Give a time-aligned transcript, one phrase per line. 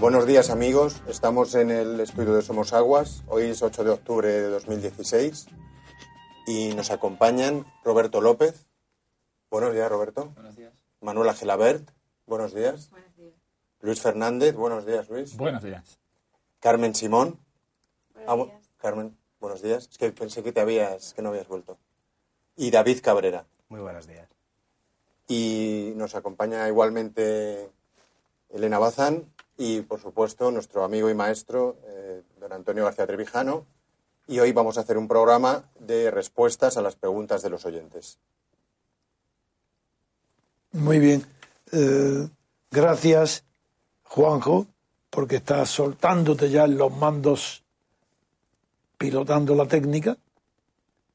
[0.00, 4.28] Buenos días amigos, estamos en el estudio de Somos Aguas, hoy es 8 de octubre
[4.28, 5.46] de 2016
[6.46, 8.66] y nos acompañan Roberto López.
[9.50, 10.30] Buenos días Roberto.
[10.34, 10.72] Buenos días.
[11.00, 11.90] Manuela Gelabert.
[12.26, 12.90] Buenos días.
[12.90, 13.34] Buenos días.
[13.80, 14.54] Luis Fernández.
[14.54, 15.36] Buenos días Luis.
[15.36, 15.98] Buenos días.
[16.60, 17.38] Carmen Simón.
[18.14, 18.70] Buenos Ah, bu- días.
[18.78, 19.88] Carmen, buenos días.
[19.90, 21.78] Es que pensé que te habías, que no habías vuelto.
[22.56, 23.44] Y David Cabrera.
[23.68, 24.28] Muy buenos días.
[25.28, 27.70] Y nos acompaña igualmente
[28.48, 33.66] Elena Bazán y, por supuesto, nuestro amigo y maestro, eh, don Antonio García Trevijano.
[34.26, 38.18] Y hoy vamos a hacer un programa de respuestas a las preguntas de los oyentes.
[40.72, 41.26] Muy bien.
[41.72, 42.26] Eh,
[42.70, 43.44] gracias,
[44.04, 44.66] Juanjo,
[45.10, 47.62] porque estás soltándote ya en los mandos,
[48.96, 50.16] pilotando la técnica,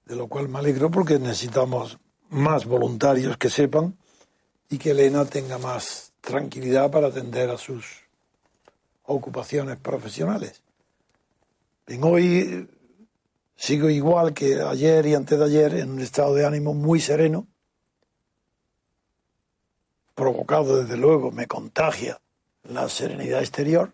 [0.05, 1.97] de lo cual me alegro porque necesitamos
[2.29, 3.97] más voluntarios que sepan
[4.69, 8.04] y que Elena tenga más tranquilidad para atender a sus
[9.07, 10.61] ocupaciones profesionales.
[11.87, 12.67] Bien, hoy eh,
[13.55, 17.47] sigo igual que ayer y antes de ayer en un estado de ánimo muy sereno
[20.15, 22.19] provocado desde luego, me contagia
[22.63, 23.91] la serenidad exterior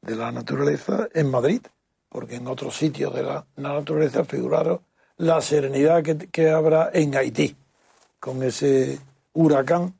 [0.00, 1.60] de la naturaleza en Madrid,
[2.08, 4.80] porque en otros sitios de la, naturaleza figuraron
[5.18, 7.54] la serenidad que, que habrá en Haití,
[8.18, 8.98] con ese
[9.34, 9.94] huracán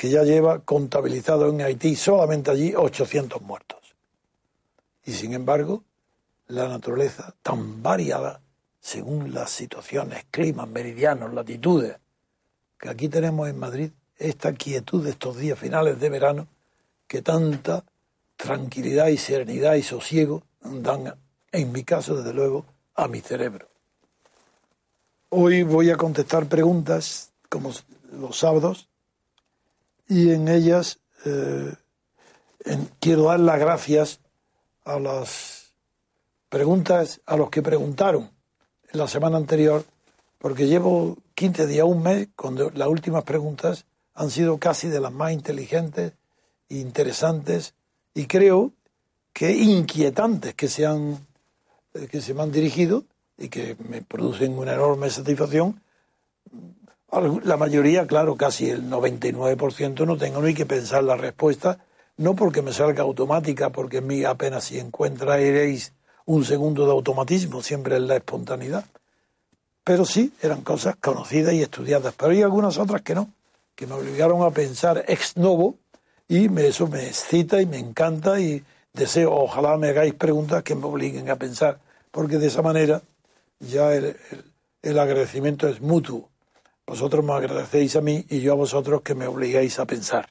[0.00, 3.80] que ya lleva contabilizado en Haití solamente allí 800 muertos.
[5.04, 5.84] Y sin embargo,
[6.46, 8.40] la naturaleza tan variada
[8.80, 11.98] según las situaciones, climas, meridianos, latitudes,
[12.78, 16.48] que aquí tenemos en Madrid esta quietud de estos días finales de verano
[17.06, 17.84] que tanta
[18.36, 21.14] tranquilidad y serenidad y sosiego dan,
[21.52, 23.68] en mi caso, desde luego, a mi cerebro.
[25.28, 27.70] Hoy voy a contestar preguntas, como
[28.12, 28.88] los sábados,
[30.10, 31.72] y en ellas eh,
[32.64, 34.20] en- quiero dar las gracias
[34.84, 35.72] a las
[36.50, 38.30] preguntas, a los que preguntaron
[38.92, 39.84] en la semana anterior,
[40.38, 45.12] porque llevo 15 días, un mes, cuando las últimas preguntas han sido casi de las
[45.12, 46.12] más inteligentes
[46.68, 47.74] e interesantes
[48.14, 48.72] y creo
[49.32, 51.24] que inquietantes que se han,
[51.94, 53.04] eh, que se me han dirigido
[53.38, 55.80] y que me producen una enorme satisfacción.
[57.44, 61.78] La mayoría, claro, casi el 99% no tengo ni que pensar la respuesta,
[62.16, 65.92] no porque me salga automática, porque en mí apenas si encontraréis
[66.26, 68.84] un segundo de automatismo, siempre es la espontaneidad
[69.82, 72.14] pero sí eran cosas conocidas y estudiadas.
[72.16, 73.30] Pero hay algunas otras que no,
[73.74, 75.78] que me obligaron a pensar ex novo
[76.28, 78.62] y me- eso me excita y me encanta y
[78.92, 81.80] deseo, ojalá me hagáis preguntas que me obliguen a pensar,
[82.12, 83.02] porque de esa manera
[83.58, 84.16] ya el-
[84.82, 86.28] el agradecimiento es mutuo.
[86.90, 90.28] Vosotros me agradecéis a mí y yo a vosotros que me obligáis a pensar.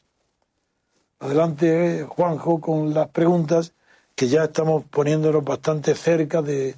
[1.20, 3.72] Adelante, Juanjo, con las preguntas,
[4.14, 6.76] que ya estamos poniéndonos bastante cerca de,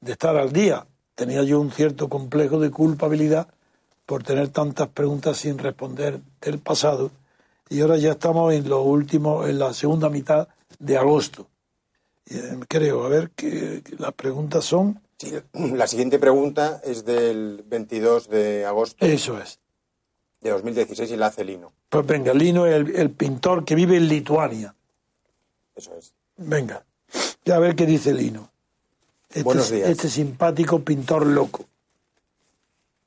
[0.00, 0.86] de estar al día.
[1.16, 3.48] Tenía yo un cierto complejo de culpabilidad
[4.06, 7.10] por tener tantas preguntas sin responder del pasado
[7.68, 10.46] y ahora ya estamos en lo último, en la segunda mitad
[10.78, 11.48] de agosto.
[12.26, 15.00] Eh, creo, a ver, que, las preguntas son,
[15.52, 19.58] la siguiente pregunta es del 22 de agosto eso es.
[20.40, 21.72] de 2016 y la hace Lino.
[21.88, 24.74] Pues venga, Lino es el, el pintor que vive en Lituania.
[25.74, 26.12] Eso es.
[26.36, 26.84] Venga,
[27.44, 28.50] ya a ver qué dice Lino.
[29.28, 29.88] Este, Buenos días.
[29.88, 31.66] este simpático pintor loco.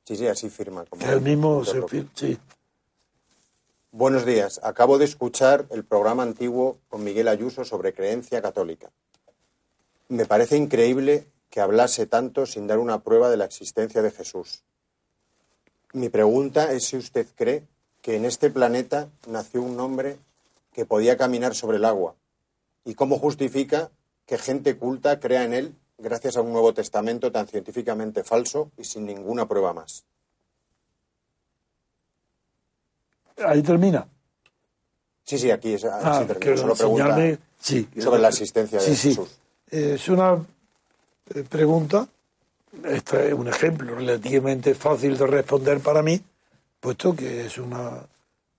[0.04, 0.84] Sí, sí, así firma.
[0.84, 1.82] Como Que el mismo se
[2.14, 2.38] sí.
[3.90, 4.60] Buenos días.
[4.62, 8.90] Acabo de escuchar el programa antiguo con Miguel Ayuso sobre creencia católica.
[10.08, 14.62] Me parece increíble que hablase tanto sin dar una prueba de la existencia de Jesús.
[15.92, 17.64] Mi pregunta es si usted cree
[18.02, 20.18] que en este planeta nació un hombre
[20.72, 22.14] que podía caminar sobre el agua
[22.84, 23.90] y cómo justifica
[24.26, 28.84] que gente culta crea en él gracias a un Nuevo Testamento tan científicamente falso y
[28.84, 30.04] sin ninguna prueba más.
[33.44, 34.06] Ahí termina.
[35.24, 36.56] Sí, sí, aquí es, Ah, termina.
[36.56, 39.08] Solo pregunta sí, sobre la existencia de sí.
[39.10, 39.38] Jesús.
[39.70, 40.44] Es una
[41.48, 42.08] pregunta,
[42.84, 46.20] este es un ejemplo relativamente fácil de responder para mí,
[46.80, 48.06] puesto que es una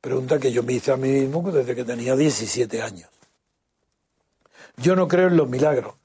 [0.01, 3.09] pregunta que yo me hice a mí mismo desde que tenía 17 años.
[4.77, 5.95] Yo no creo en los milagros,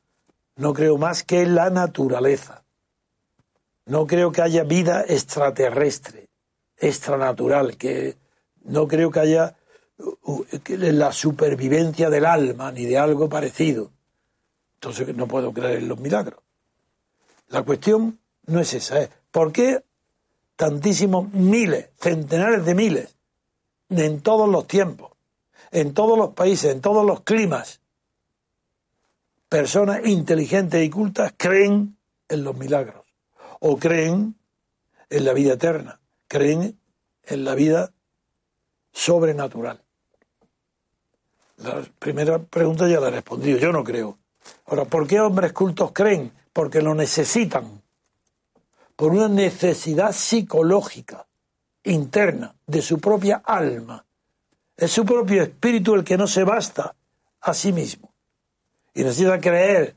[0.57, 2.63] no creo más que en la naturaleza.
[3.87, 6.29] No creo que haya vida extraterrestre,
[6.79, 8.17] extranatural, que
[8.65, 9.57] no creo que haya
[10.69, 13.91] la supervivencia del alma ni de algo parecido.
[14.75, 16.44] Entonces no puedo creer en los milagros.
[17.49, 19.85] La cuestión no es esa, es ¿por qué
[20.57, 23.17] tantísimos miles, centenares de miles,
[23.91, 25.13] en todos los tiempos,
[25.71, 27.81] en todos los países, en todos los climas,
[29.49, 31.97] personas inteligentes y cultas creen
[32.29, 33.05] en los milagros
[33.61, 34.37] o creen
[35.11, 36.79] en la vida eterna, creen
[37.25, 37.93] en la vida
[38.93, 39.83] sobrenatural.
[41.59, 44.19] La primera pregunta ya la he respondido, yo no creo.
[44.67, 46.33] Ahora, ¿por qué hombres cultos creen?
[46.55, 47.83] Porque lo necesitan,
[48.97, 51.27] por una necesidad psicológica
[51.83, 54.05] interna de su propia alma.
[54.77, 56.95] Es su propio espíritu el que no se basta
[57.43, 58.15] a sí mismo
[58.95, 59.95] y necesita creer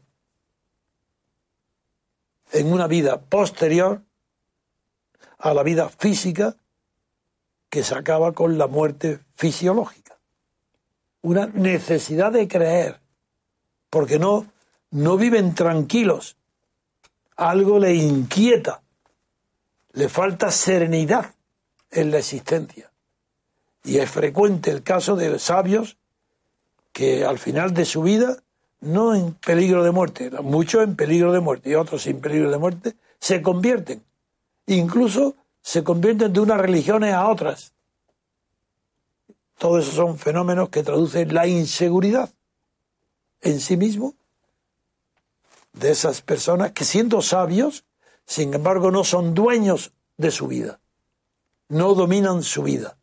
[2.51, 4.01] en una vida posterior
[5.39, 6.55] a la vida física
[7.69, 10.17] que se acaba con la muerte fisiológica.
[11.21, 12.99] Una necesidad de creer,
[13.89, 14.47] porque no,
[14.91, 16.36] no viven tranquilos.
[17.37, 18.81] Algo le inquieta,
[19.93, 21.33] le falta serenidad
[21.91, 22.91] en la existencia.
[23.83, 25.97] Y es frecuente el caso de sabios
[26.91, 28.37] que al final de su vida,
[28.81, 32.57] no en peligro de muerte, muchos en peligro de muerte y otros sin peligro de
[32.57, 34.03] muerte, se convierten.
[34.65, 37.73] Incluso se convierten de unas religiones a otras.
[39.57, 42.29] Todos esos son fenómenos que traducen la inseguridad
[43.41, 44.15] en sí mismo
[45.79, 47.85] de esas personas que siendo sabios,
[48.25, 50.79] sin embargo, no son dueños de su vida,
[51.69, 52.97] no dominan su vida.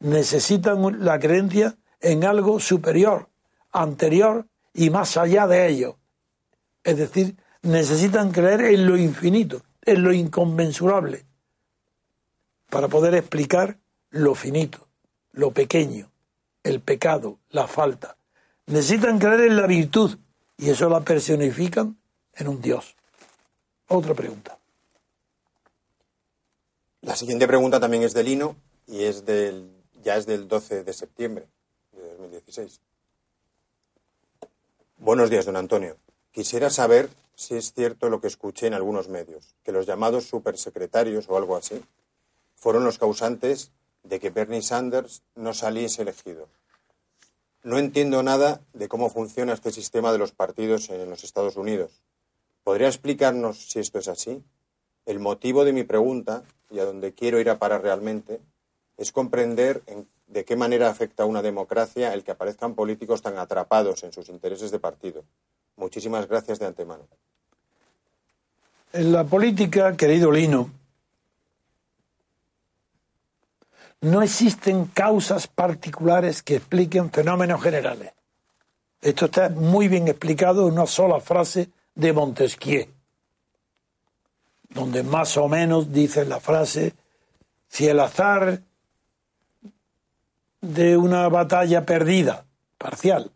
[0.00, 3.28] Necesitan la creencia en algo superior,
[3.70, 5.98] anterior y más allá de ello.
[6.82, 11.26] Es decir, necesitan creer en lo infinito, en lo inconmensurable,
[12.70, 13.78] para poder explicar
[14.10, 14.88] lo finito,
[15.32, 16.10] lo pequeño,
[16.62, 18.16] el pecado, la falta.
[18.66, 20.18] Necesitan creer en la virtud
[20.60, 21.96] y eso la personifican
[22.34, 22.94] en un Dios.
[23.88, 24.58] Otra pregunta.
[27.00, 29.70] La siguiente pregunta también es de Lino y es del,
[30.02, 31.46] ya es del 12 de septiembre
[31.92, 32.80] de 2016.
[34.98, 35.96] Buenos días, don Antonio.
[36.30, 41.26] Quisiera saber si es cierto lo que escuché en algunos medios, que los llamados supersecretarios
[41.30, 41.82] o algo así
[42.54, 43.72] fueron los causantes
[44.02, 46.48] de que Bernie Sanders no saliese elegido.
[47.62, 52.02] No entiendo nada de cómo funciona este sistema de los partidos en los Estados Unidos.
[52.64, 54.42] ¿Podría explicarnos si esto es así?
[55.04, 58.40] El motivo de mi pregunta, y a donde quiero ir a parar realmente,
[58.96, 59.82] es comprender
[60.26, 64.28] de qué manera afecta a una democracia el que aparezcan políticos tan atrapados en sus
[64.28, 65.24] intereses de partido.
[65.76, 67.04] Muchísimas gracias de antemano.
[68.92, 70.70] En la política, querido Lino,
[74.00, 78.12] no existen causas particulares que expliquen fenómenos generales.
[79.00, 82.86] Esto está muy bien explicado en una sola frase de Montesquieu,
[84.70, 86.94] donde más o menos dice la frase,
[87.68, 88.60] si el azar
[90.60, 92.44] de una batalla perdida,
[92.78, 93.30] parcial,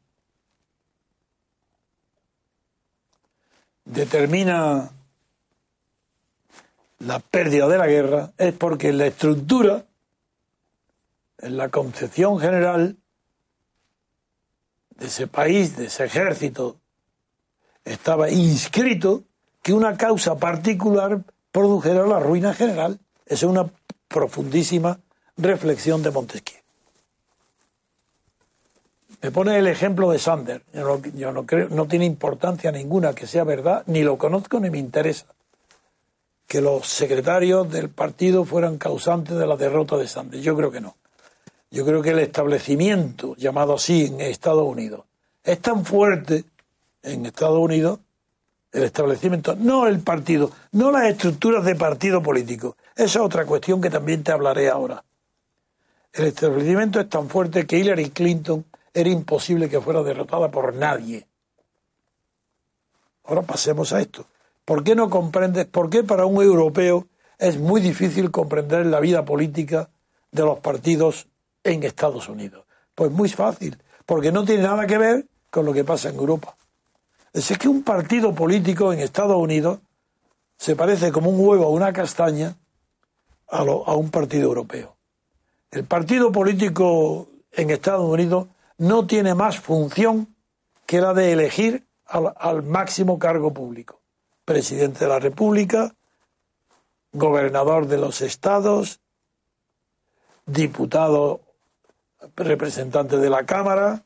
[3.84, 4.90] determina
[6.98, 9.84] la pérdida de la guerra, es porque la estructura
[11.44, 12.96] en la concepción general
[14.96, 16.80] de ese país, de ese ejército,
[17.84, 19.24] estaba inscrito
[19.62, 21.22] que una causa particular
[21.52, 22.98] produjera la ruina general.
[23.26, 23.70] Esa es una
[24.08, 25.00] profundísima
[25.36, 26.60] reflexión de Montesquieu.
[29.20, 30.62] Me pone el ejemplo de Sander.
[30.72, 34.78] Yo, no, creo, no tiene importancia ninguna que sea verdad, ni lo conozco ni me
[34.78, 35.26] interesa
[36.46, 40.42] que los secretarios del partido fueran causantes de la derrota de Sanders.
[40.42, 40.96] Yo creo que no.
[41.74, 45.06] Yo creo que el establecimiento, llamado así en Estados Unidos,
[45.42, 46.44] es tan fuerte
[47.02, 47.98] en Estados Unidos,
[48.70, 52.76] el establecimiento, no el partido, no las estructuras de partido político.
[52.94, 55.02] Esa es otra cuestión que también te hablaré ahora.
[56.12, 61.26] El establecimiento es tan fuerte que Hillary Clinton era imposible que fuera derrotada por nadie.
[63.24, 64.26] Ahora pasemos a esto.
[64.64, 65.66] ¿Por qué no comprendes?
[65.66, 69.90] ¿Por qué para un europeo es muy difícil comprender la vida política
[70.30, 71.26] de los partidos
[71.64, 72.64] en Estados Unidos?
[72.94, 76.54] Pues muy fácil, porque no tiene nada que ver con lo que pasa en Europa.
[77.32, 79.80] Es que un partido político en Estados Unidos
[80.56, 82.56] se parece como un huevo a una castaña
[83.48, 84.96] a, a un partido europeo.
[85.70, 88.46] El partido político en Estados Unidos
[88.78, 90.34] no tiene más función
[90.86, 94.00] que la de elegir al máximo cargo público.
[94.44, 95.94] Presidente de la República,
[97.12, 99.00] gobernador de los estados,
[100.46, 101.40] diputado
[102.36, 104.02] representantes de la Cámara,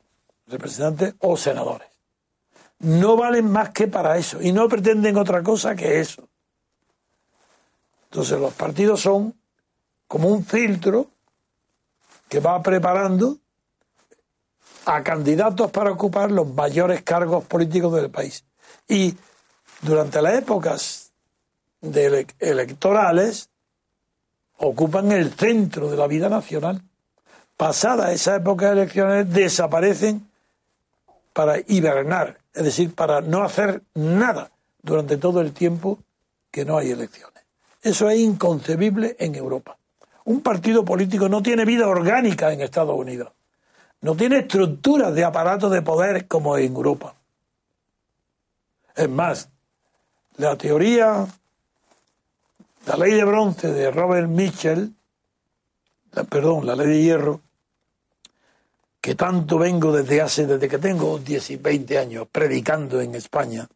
[0.46, 1.88] representantes o senadores.
[2.80, 6.28] No valen más que para eso y no pretenden otra cosa que eso.
[8.04, 9.34] Entonces los partidos son
[10.06, 11.10] como un filtro
[12.28, 13.36] que va preparando
[14.86, 18.44] a candidatos para ocupar los mayores cargos políticos del país.
[18.88, 19.14] Y
[19.82, 21.12] durante las épocas
[21.82, 23.50] electorales
[24.58, 26.82] ocupan el centro de la vida nacional.
[27.58, 30.28] Pasada esa época eleccionales desaparecen
[31.32, 35.98] para hibernar, es decir, para no hacer nada durante todo el tiempo
[36.52, 37.42] que no hay elecciones.
[37.82, 39.76] Eso es inconcebible en Europa.
[40.26, 43.32] Un partido político no tiene vida orgánica en Estados Unidos.
[44.02, 47.16] No tiene estructuras de aparato de poder como en Europa.
[48.94, 49.48] Es más,
[50.36, 51.26] la teoría,
[52.86, 54.94] la ley de bronce de Robert Mitchell,
[56.30, 57.40] perdón, la ley de hierro,
[59.08, 63.66] que tanto vengo desde hace, desde que tengo 10 y 20 años predicando en España,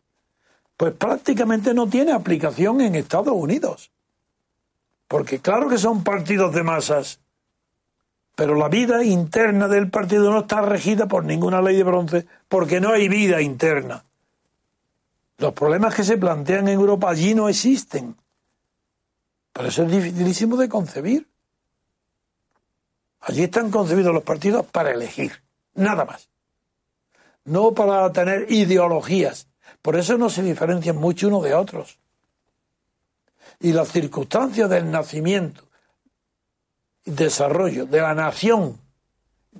[0.76, 3.90] pues prácticamente no tiene aplicación en Estados Unidos.
[5.08, 7.18] Porque claro que son partidos de masas,
[8.36, 12.78] pero la vida interna del partido no está regida por ninguna ley de bronce, porque
[12.78, 14.04] no hay vida interna.
[15.38, 18.16] Los problemas que se plantean en Europa allí no existen.
[19.54, 21.31] Por eso es dificilísimo de concebir.
[23.22, 25.32] Allí están concebidos los partidos para elegir,
[25.74, 26.28] nada más.
[27.44, 29.48] No para tener ideologías.
[29.80, 31.98] Por eso no se diferencian mucho unos de otros.
[33.60, 35.64] Y las circunstancias del nacimiento
[37.04, 38.78] desarrollo de la nación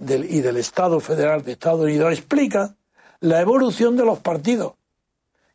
[0.00, 2.74] y del Estado federal de Estados Unidos explica
[3.20, 4.74] la evolución de los partidos,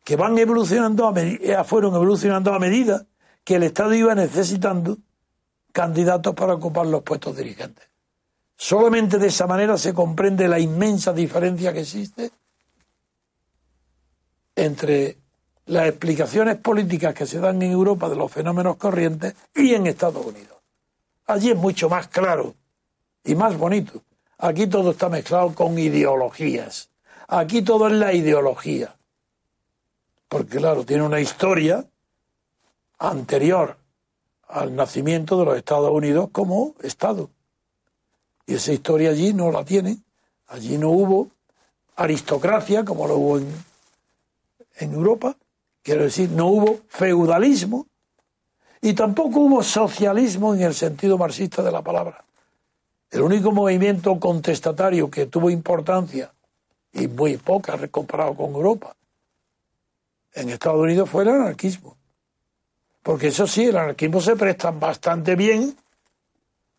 [0.03, 3.05] que van evolucionando a eh, fueron evolucionando a medida
[3.43, 4.97] que el Estado iba necesitando
[5.73, 7.87] candidatos para ocupar los puestos dirigentes.
[8.57, 12.31] Solamente de esa manera se comprende la inmensa diferencia que existe
[14.55, 15.17] entre
[15.67, 20.25] las explicaciones políticas que se dan en Europa de los fenómenos corrientes y en Estados
[20.25, 20.57] Unidos.
[21.27, 22.55] Allí es mucho más claro
[23.23, 24.01] y más bonito.
[24.39, 26.89] Aquí todo está mezclado con ideologías.
[27.27, 28.95] Aquí todo es la ideología.
[30.27, 31.85] Porque claro, tiene una historia
[32.97, 33.77] anterior
[34.47, 37.29] al nacimiento de los Estados Unidos como Estado.
[38.47, 39.97] Y esa historia allí no la tiene.
[40.47, 41.29] Allí no hubo
[41.97, 43.47] aristocracia como lo hubo en,
[44.77, 45.35] en Europa.
[45.83, 47.85] Quiero decir, no hubo feudalismo
[48.81, 52.23] y tampoco hubo socialismo en el sentido marxista de la palabra.
[53.09, 56.31] El único movimiento contestatario que tuvo importancia,
[56.93, 58.95] y muy poca comparado con Europa,
[60.33, 61.95] en Estados Unidos fue el anarquismo.
[63.01, 65.75] Porque eso sí, el anarquismo se presta bastante bien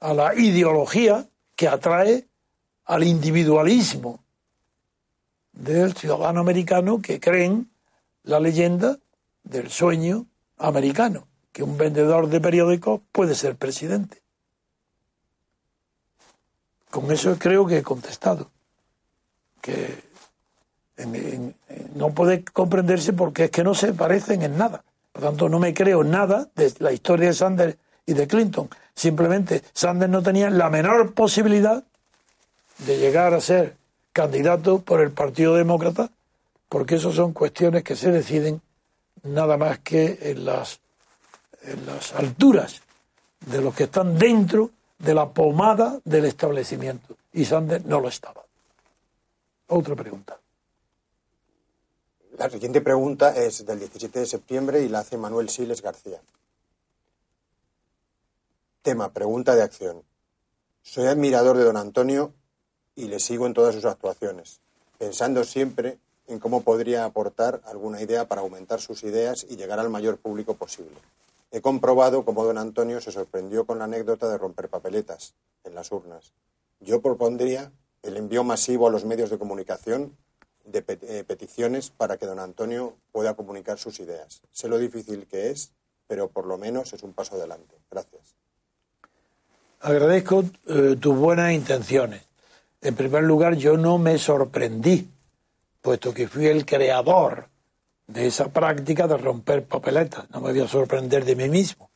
[0.00, 1.26] a la ideología
[1.58, 2.28] que atrae
[2.84, 4.22] al individualismo
[5.52, 7.68] del ciudadano americano que creen
[8.22, 8.96] la leyenda
[9.42, 14.22] del sueño americano que un vendedor de periódicos puede ser presidente.
[16.90, 18.52] Con eso creo que he contestado.
[19.60, 19.98] Que
[21.96, 24.84] no puede comprenderse porque es que no se parecen en nada.
[25.10, 27.76] Por tanto, no me creo nada de la historia de Sanders
[28.08, 28.70] y de Clinton.
[28.94, 31.84] Simplemente Sanders no tenía la menor posibilidad
[32.78, 33.76] de llegar a ser
[34.14, 36.10] candidato por el Partido Demócrata,
[36.70, 38.62] porque eso son cuestiones que se deciden
[39.22, 40.80] nada más que en las
[41.62, 42.80] en las alturas
[43.44, 47.14] de los que están dentro de la pomada del establecimiento.
[47.34, 48.42] Y Sanders no lo estaba.
[49.66, 50.38] Otra pregunta.
[52.38, 56.20] La siguiente pregunta es del 17 de septiembre y la hace Manuel Siles García.
[58.82, 60.04] Tema, pregunta de acción.
[60.82, 62.32] Soy admirador de don Antonio
[62.94, 64.60] y le sigo en todas sus actuaciones,
[64.98, 69.90] pensando siempre en cómo podría aportar alguna idea para aumentar sus ideas y llegar al
[69.90, 70.96] mayor público posible.
[71.50, 75.90] He comprobado cómo don Antonio se sorprendió con la anécdota de romper papeletas en las
[75.90, 76.32] urnas.
[76.78, 80.16] Yo propondría el envío masivo a los medios de comunicación
[80.64, 84.40] de eh, peticiones para que don Antonio pueda comunicar sus ideas.
[84.52, 85.72] Sé lo difícil que es,
[86.06, 87.74] pero por lo menos es un paso adelante.
[87.90, 88.37] Gracias.
[89.80, 92.22] Agradezco eh, tus buenas intenciones.
[92.80, 95.08] En primer lugar, yo no me sorprendí,
[95.80, 97.48] puesto que fui el creador
[98.06, 100.28] de esa práctica de romper papeletas.
[100.30, 101.90] No me voy a sorprender de mí mismo.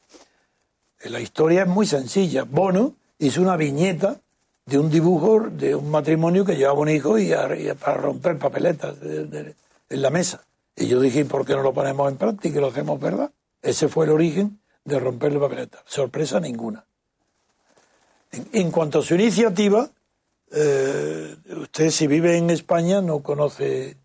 [1.05, 2.45] La historia es muy sencilla.
[2.45, 4.21] Bono hizo una viñeta
[4.67, 7.33] de un dibujo de un matrimonio que llevaba un hijo y,
[7.81, 10.45] para romper papeletas en la mesa.
[10.77, 13.33] Y yo dije, ¿por qué no lo ponemos en práctica y lo hacemos verdad?
[13.61, 15.83] Ese fue el origen de romper papeletas.
[15.87, 16.85] Sorpresa ninguna.
[18.33, 19.91] En, cuanto a su iniciativa,
[20.51, 23.97] eh, usted si vive en España no conoce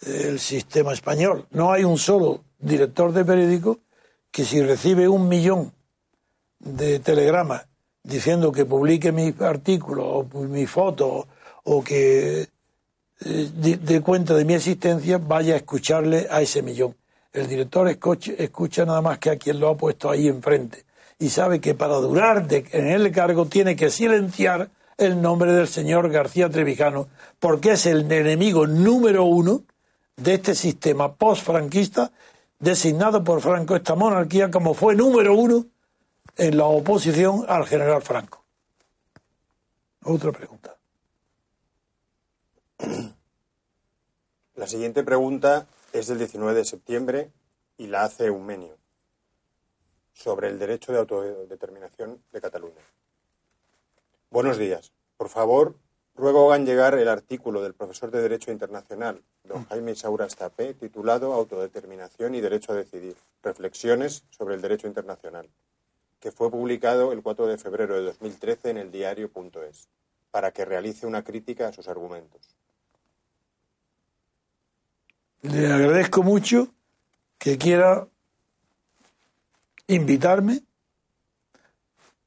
[0.00, 1.46] el sistema español.
[1.50, 3.80] No hay un solo director de periódico
[4.30, 5.72] que si recibe un millón
[6.58, 7.66] de telegramas
[8.02, 11.26] diciendo que publique mi artículo o mi foto
[11.64, 12.48] o que
[13.24, 16.96] eh, de, cuenta de mi existencia, vaya a escucharle a ese millón.
[17.32, 20.84] El director escucha, nada más que a quien lo ha puesto ahí enfrente
[21.22, 26.10] y sabe que para durar en el cargo tiene que silenciar el nombre del señor
[26.10, 27.06] García Trevijano,
[27.38, 29.62] porque es el enemigo número uno
[30.16, 32.10] de este sistema post-franquista
[32.58, 35.66] designado por Franco, esta monarquía, como fue número uno
[36.36, 38.44] en la oposición al general Franco.
[40.02, 40.76] Otra pregunta.
[44.56, 47.30] La siguiente pregunta es del 19 de septiembre
[47.78, 48.81] y la hace Eumenio
[50.12, 52.82] sobre el derecho de autodeterminación de Cataluña.
[54.30, 54.92] Buenos días.
[55.16, 55.76] Por favor,
[56.14, 61.32] ruego hagan llegar el artículo del profesor de Derecho Internacional, don Jaime Isaura Estapé, titulado
[61.32, 63.16] Autodeterminación y Derecho a Decidir.
[63.42, 65.48] Reflexiones sobre el Derecho Internacional,
[66.20, 69.88] que fue publicado el 4 de febrero de 2013 en el diario.es,
[70.30, 72.40] para que realice una crítica a sus argumentos.
[75.42, 76.72] Le agradezco mucho
[77.36, 78.06] que quiera
[79.94, 80.62] invitarme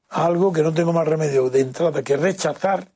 [0.08, 2.88] a algo que no tengo más remedio de entrada que rechazar,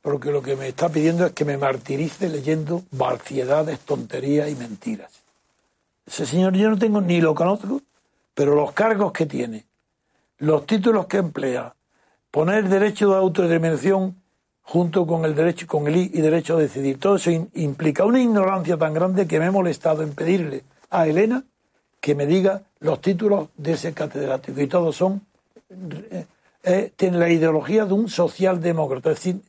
[0.00, 5.12] porque lo que me está pidiendo es que me martirice leyendo barciedades, tonterías y mentiras.
[6.06, 7.82] Ese señor yo no tengo ni lo conozco,
[8.34, 9.66] pero los cargos que tiene,
[10.38, 11.74] los títulos que emplea,
[12.30, 14.22] poner derecho de autodeterminación
[14.62, 17.00] junto con el derecho, con el y derecho a decidir.
[17.00, 21.44] Todo eso implica una ignorancia tan grande que me he molestado en pedirle a Elena
[22.00, 24.60] que me diga los títulos de ese catedrático.
[24.60, 25.26] Y todos son,
[25.68, 26.26] eh,
[26.62, 29.40] eh, tienen la ideología de un socialdemócrata, es decir,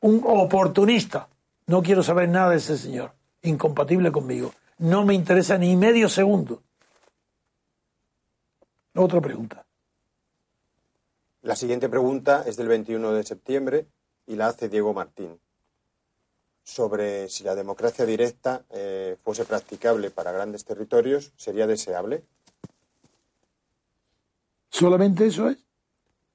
[0.00, 1.28] un oportunista.
[1.66, 4.52] No quiero saber nada de ese señor, incompatible conmigo.
[4.78, 6.62] No me interesa ni medio segundo.
[8.94, 9.66] Otra pregunta.
[11.42, 13.86] La siguiente pregunta es del 21 de septiembre
[14.26, 15.38] y la hace Diego Martín
[16.68, 22.24] sobre si la democracia directa eh, fuese practicable para grandes territorios, ¿sería deseable?
[24.68, 25.56] ¿Solamente eso es?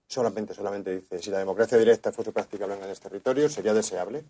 [0.07, 4.25] Solamente, solamente dice, si la democracia directa fuese practicable en grandes territorios, ¿sería deseable?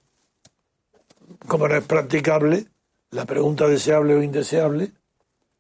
[1.48, 2.68] Como no es practicable,
[3.12, 4.92] la pregunta deseable o indeseable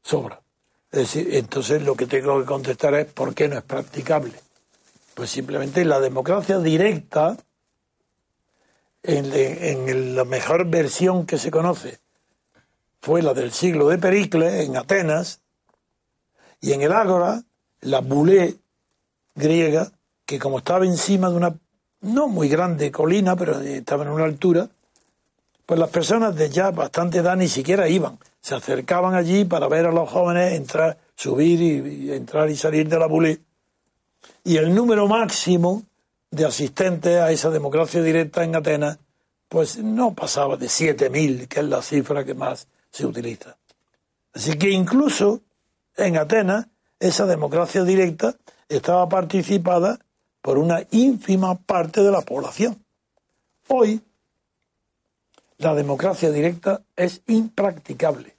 [0.01, 0.41] sobra.
[0.91, 4.33] Es decir, entonces lo que tengo que contestar es ¿por qué no es practicable?
[5.13, 7.37] Pues simplemente la democracia directa,
[9.03, 11.99] en, la mejor versión que se conoce,
[13.01, 15.41] fue la del siglo de Pericles, en Atenas,
[16.61, 17.43] y en el Ágora,
[17.81, 18.55] la bulé
[19.35, 19.91] griega,
[20.25, 21.55] que como estaba encima de una
[22.01, 24.69] no muy grande colina, pero estaba en una altura,
[25.65, 29.85] pues las personas de ya bastante edad ni siquiera iban, se acercaban allí para ver
[29.85, 33.41] a los jóvenes entrar, subir y, y entrar y salir de la bulé.
[34.45, 35.83] Y el número máximo
[36.33, 38.97] de asistentes a esa democracia directa en Atenas,
[39.47, 43.55] pues no pasaba de 7.000, que es la cifra que más se utiliza.
[44.33, 45.41] Así que incluso
[45.95, 46.65] en Atenas,
[46.99, 48.35] esa democracia directa
[48.67, 49.99] estaba participada
[50.41, 52.83] por una ínfima parte de la población.
[53.67, 54.01] Hoy,
[55.59, 58.35] la democracia directa es impracticable,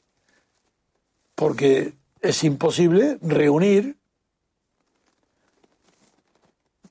[1.37, 3.97] porque es imposible reunir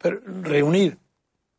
[0.04, 0.98] reunir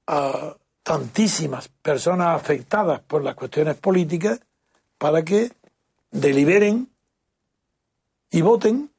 [0.06, 4.40] a tantísimas personas afectadas por las cuestiones políticas
[4.98, 5.50] para que
[6.10, 6.88] deliberen
[8.30, 8.90] y voten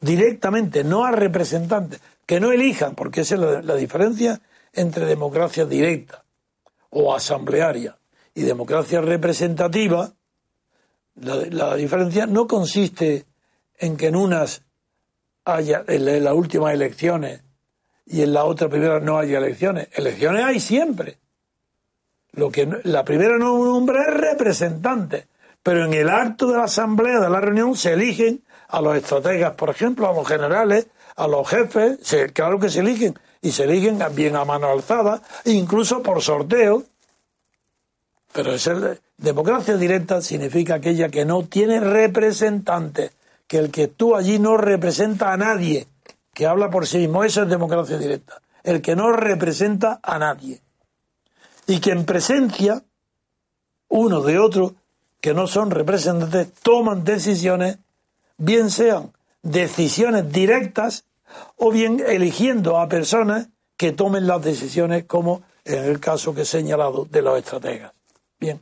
[0.00, 4.40] directamente, no a representantes, que no elijan, porque esa es la, diferencia
[4.72, 6.24] entre democracia directa
[6.90, 7.98] o asamblearia
[8.34, 10.12] y democracia representativa.
[11.14, 13.24] La, la diferencia no consiste
[13.78, 14.62] en que en unas
[15.44, 17.42] haya, en las últimas elecciones,
[18.10, 19.88] y en la otra primera no hay elecciones.
[19.92, 21.18] Elecciones hay siempre.
[22.32, 25.26] Lo que la primera nombre es representante,
[25.62, 29.52] pero en el acto de la asamblea, de la reunión, se eligen a los estrategas,
[29.54, 31.98] por ejemplo, a los generales, a los jefes,
[32.32, 36.84] claro que se eligen, y se eligen bien a mano alzada, incluso por sorteo.
[38.32, 38.70] Pero es
[39.16, 43.10] democracia directa significa aquella que no tiene representante,
[43.46, 45.88] que el que tú allí no representa a nadie
[46.38, 47.24] que habla por sí mismo.
[47.24, 48.40] Eso es democracia directa.
[48.62, 50.62] El que no representa a nadie.
[51.66, 52.84] Y que en presencia,
[53.88, 54.76] uno de otro,
[55.20, 57.78] que no son representantes, toman decisiones,
[58.36, 59.10] bien sean
[59.42, 61.06] decisiones directas
[61.56, 66.44] o bien eligiendo a personas que tomen las decisiones como en el caso que he
[66.44, 67.92] señalado de los estrategas.
[68.38, 68.60] Bien.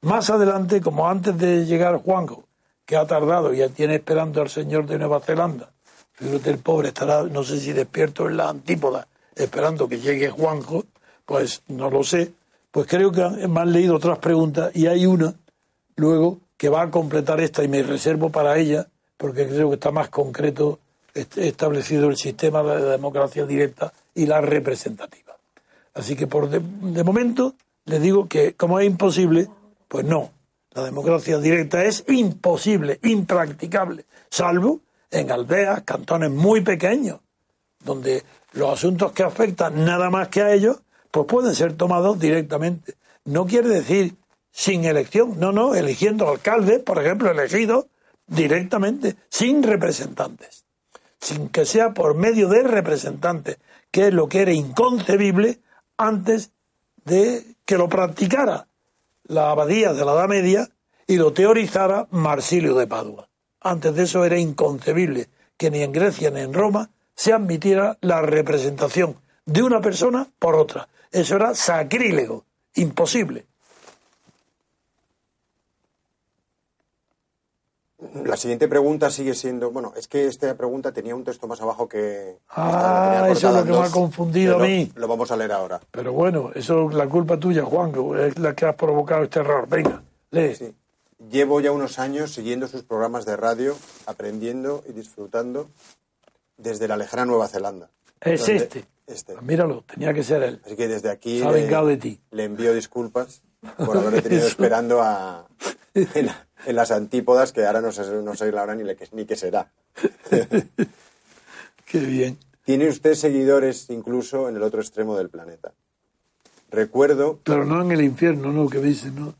[0.00, 2.48] Más adelante, como antes de llegar Juanjo,
[2.86, 5.73] que ha tardado y tiene esperando al señor de Nueva Zelanda,
[6.20, 10.84] El pobre estará, no sé si despierto en la antípoda, esperando que llegue Juanjo
[11.26, 12.32] Pues no lo sé.
[12.70, 15.34] Pues creo que me han leído otras preguntas y hay una
[15.96, 19.90] luego que va a completar esta y me reservo para ella porque creo que está
[19.90, 20.80] más concreto
[21.14, 25.36] establecido el sistema de democracia directa y la representativa.
[25.94, 29.48] Así que por de, de momento les digo que como es imposible,
[29.88, 30.30] pues no,
[30.72, 37.20] la democracia directa es imposible, impracticable, salvo en aldeas, cantones muy pequeños,
[37.80, 42.94] donde los asuntos que afectan nada más que a ellos, pues pueden ser tomados directamente.
[43.24, 44.16] No quiere decir
[44.50, 47.86] sin elección, no, no, eligiendo alcaldes, por ejemplo, elegidos
[48.26, 50.64] directamente, sin representantes,
[51.20, 53.58] sin que sea por medio de representantes,
[53.90, 55.60] que es lo que era inconcebible
[55.96, 56.52] antes
[57.04, 58.68] de que lo practicara
[59.24, 60.68] la abadía de la Edad Media
[61.06, 63.28] y lo teorizara Marsilio de Padua.
[63.66, 68.20] Antes de eso era inconcebible que ni en Grecia ni en Roma se admitiera la
[68.20, 70.86] representación de una persona por otra.
[71.10, 73.46] Eso era sacrílego, imposible.
[78.22, 81.88] La siguiente pregunta sigue siendo, bueno, es que esta pregunta tenía un texto más abajo
[81.88, 82.36] que...
[82.50, 84.92] Ah, eso es lo que me ha confundido a mí.
[84.94, 85.80] Lo vamos a leer ahora.
[85.90, 89.40] Pero bueno, eso es la culpa tuya, Juan, que es la que has provocado este
[89.40, 89.66] error.
[89.70, 90.54] Venga, lee.
[90.54, 90.74] Sí.
[91.30, 95.68] Llevo ya unos años siguiendo sus programas de radio, aprendiendo y disfrutando
[96.56, 97.90] desde la lejana Nueva Zelanda.
[98.20, 98.84] Es este.
[99.06, 99.34] Este.
[99.42, 100.60] míralo, tenía que ser él.
[100.64, 102.20] Así que desde aquí ha vengado de ti.
[102.30, 103.42] le envío disculpas
[103.76, 105.46] por haberle tenido esperando a,
[105.94, 109.36] en las antípodas que ahora no sé, no sé la hora ni, le- ni qué
[109.36, 109.70] será.
[111.86, 112.38] Qué bien.
[112.64, 115.72] Tiene usted seguidores incluso en el otro extremo del planeta.
[116.70, 119.34] Recuerdo, Pero no en el infierno, no, que dicen, ¿no?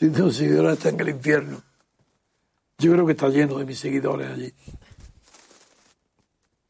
[0.00, 1.62] Si tu seguidor está en el infierno.
[2.78, 4.54] Yo creo que está lleno de mis seguidores allí.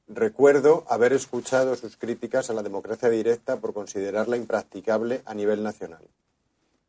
[0.09, 6.03] recuerdo haber escuchado sus críticas a la democracia directa por considerarla impracticable a nivel nacional.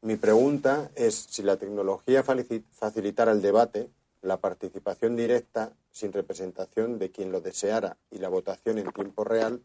[0.01, 3.91] Mi pregunta es si la tecnología facilitara el debate,
[4.23, 9.61] la participación directa sin representación de quien lo deseara y la votación en tiempo real,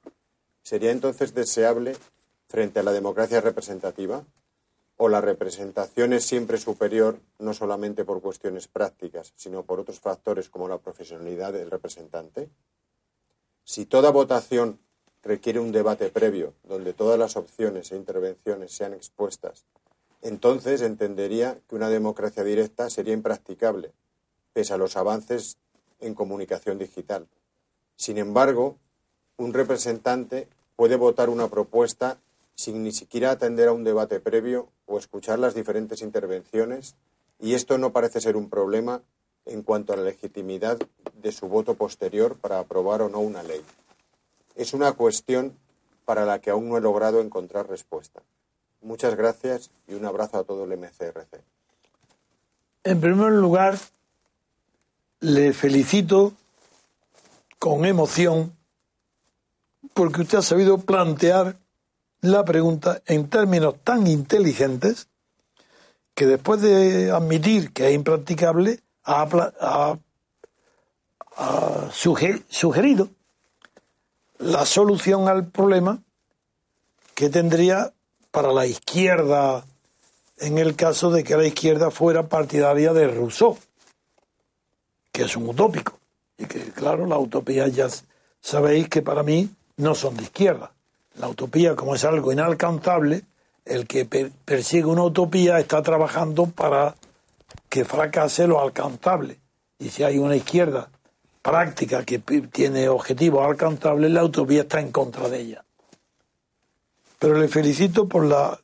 [0.62, 1.96] ¿sería entonces deseable
[2.50, 4.26] frente a la democracia representativa?
[4.98, 10.48] ¿O la representación es siempre superior no solamente por cuestiones prácticas, sino por otros factores
[10.48, 12.48] como la profesionalidad del representante?
[13.64, 14.78] Si toda votación
[15.22, 19.66] requiere un debate previo donde todas las opciones e intervenciones sean expuestas,
[20.22, 23.92] entonces entendería que una democracia directa sería impracticable,
[24.52, 25.58] pese a los avances
[26.00, 27.26] en comunicación digital.
[27.96, 28.76] Sin embargo,
[29.36, 32.18] un representante puede votar una propuesta
[32.56, 36.96] sin ni siquiera atender a un debate previo o escuchar las diferentes intervenciones,
[37.38, 39.02] y esto no parece ser un problema
[39.44, 40.78] en cuanto a la legitimidad
[41.14, 43.62] de su voto posterior para aprobar o no una ley.
[44.56, 45.56] Es una cuestión
[46.04, 48.22] para la que aún no he logrado encontrar respuesta.
[48.80, 51.42] Muchas gracias y un abrazo a todo el MCRC.
[52.84, 53.78] En primer lugar,
[55.20, 56.32] le felicito
[57.58, 58.56] con emoción
[59.92, 61.56] porque usted ha sabido plantear
[62.26, 65.08] la pregunta en términos tan inteligentes
[66.14, 69.98] que después de admitir que es impracticable, ha,
[71.92, 73.10] sugerido
[74.38, 76.02] la solución al problema
[77.14, 77.92] que tendría
[78.30, 79.64] para la izquierda
[80.38, 83.58] en el caso de que la izquierda fuera partidaria de Rousseau,
[85.12, 85.98] que es un utópico.
[86.38, 87.88] Y que, claro, las utopías ya
[88.40, 90.72] sabéis que para mí no son de izquierda.
[91.18, 93.22] La utopía, como es algo inalcanzable,
[93.64, 96.94] el que per- persigue una utopía está trabajando para
[97.68, 99.38] que fracase lo alcanzable.
[99.78, 100.88] Y si hay una izquierda
[101.42, 105.64] práctica que tiene objetivos alcanzables, la utopía está en contra de ella.
[107.18, 108.60] Pero le felicito por la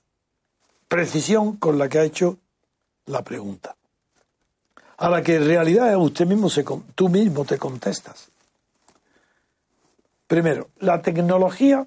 [0.88, 2.38] precisión con la que ha hecho
[3.06, 3.76] la pregunta.
[4.98, 8.28] A la que en realidad usted mismo se, tú mismo te contestas.
[10.26, 11.86] Primero, la tecnología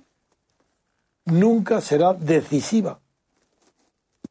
[1.26, 3.00] nunca será decisiva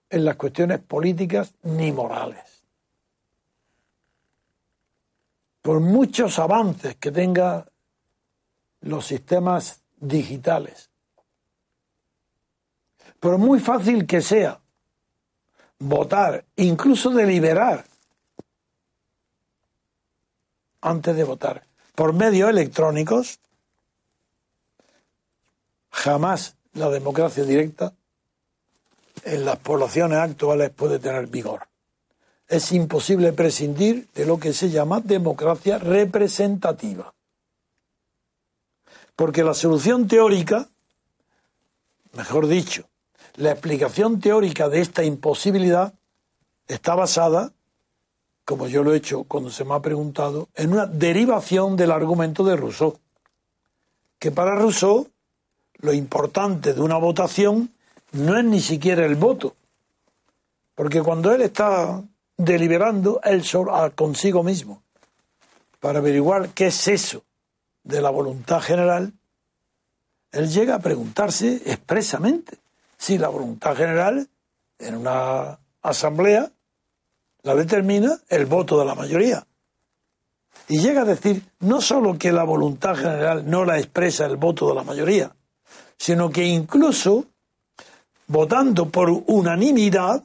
[0.09, 2.63] en las cuestiones políticas ni morales.
[5.61, 7.67] Por muchos avances que tenga
[8.83, 10.91] los sistemas digitales,
[13.19, 14.61] por muy fácil que sea
[15.79, 17.85] votar, incluso deliberar
[20.83, 23.41] antes de votar, por medios electrónicos,
[25.91, 27.95] jamás la democracia directa
[29.25, 31.69] en las poblaciones actuales puede tener vigor.
[32.47, 37.15] Es imposible prescindir de lo que se llama democracia representativa.
[39.17, 40.69] Porque la solución teórica,
[42.13, 42.89] mejor dicho,
[43.37, 45.93] La explicación teórica de esta imposibilidad
[46.69, 47.53] está basada,
[48.45, 52.45] como yo lo he hecho cuando se me ha preguntado, en una derivación del argumento
[52.45, 52.97] de Rousseau.
[54.21, 55.09] Que para Rousseau
[55.85, 57.71] lo importante de una votación
[58.13, 59.55] no es ni siquiera el voto,
[60.75, 62.03] porque cuando él está
[62.39, 64.83] deliberando, él solo consigo mismo,
[65.81, 67.23] para averiguar qué es eso
[67.83, 69.13] de la voluntad general,
[70.33, 72.57] él llega a preguntarse expresamente
[72.97, 74.27] si la voluntad general
[74.79, 76.51] en una asamblea
[77.43, 79.47] la determina el voto de la mayoría.
[80.67, 84.67] Y llega a decir no solo que la voluntad general no la expresa el voto
[84.67, 85.31] de la mayoría,
[85.99, 87.27] sino que incluso
[88.27, 90.25] votando por unanimidad,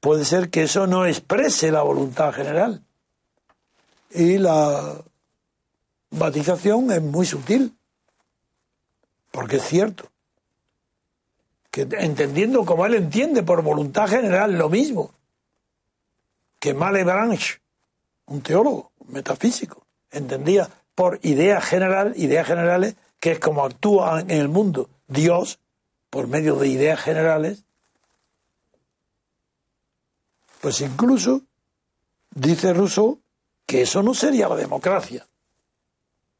[0.00, 2.82] puede ser que eso no exprese la voluntad general.
[4.10, 5.02] Y la
[6.10, 7.76] batización es muy sutil,
[9.30, 10.10] porque es cierto.
[11.70, 15.12] Que entendiendo como él entiende por voluntad general lo mismo
[16.58, 17.60] que Malebranche,
[18.26, 24.30] un teólogo, un metafísico, entendía por idea general, ideas generales, que es como actúa en
[24.30, 25.58] el mundo Dios
[26.10, 27.64] por medio de ideas generales,
[30.60, 31.42] pues incluso
[32.34, 33.20] dice Rousseau
[33.66, 35.26] que eso no sería la democracia,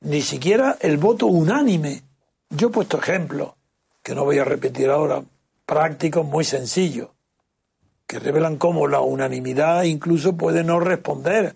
[0.01, 2.03] ni siquiera el voto unánime.
[2.51, 3.53] Yo he puesto ejemplos,
[4.03, 5.23] que no voy a repetir ahora,
[5.67, 7.11] prácticos muy sencillos,
[8.07, 11.55] que revelan cómo la unanimidad incluso puede no responder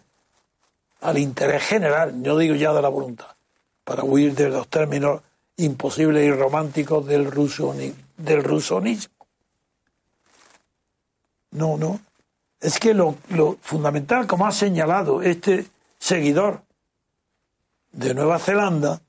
[1.01, 3.35] al interés general, no digo ya de la voluntad,
[3.85, 5.23] para huir de los términos
[5.57, 7.25] imposibles y románticos del,
[8.17, 9.15] del rusonismo.
[11.53, 12.01] No, no.
[12.61, 15.67] Es que lo, lo fundamental, como ha señalado este
[15.99, 16.63] seguidor
[17.91, 19.01] de Nueva Zelanda,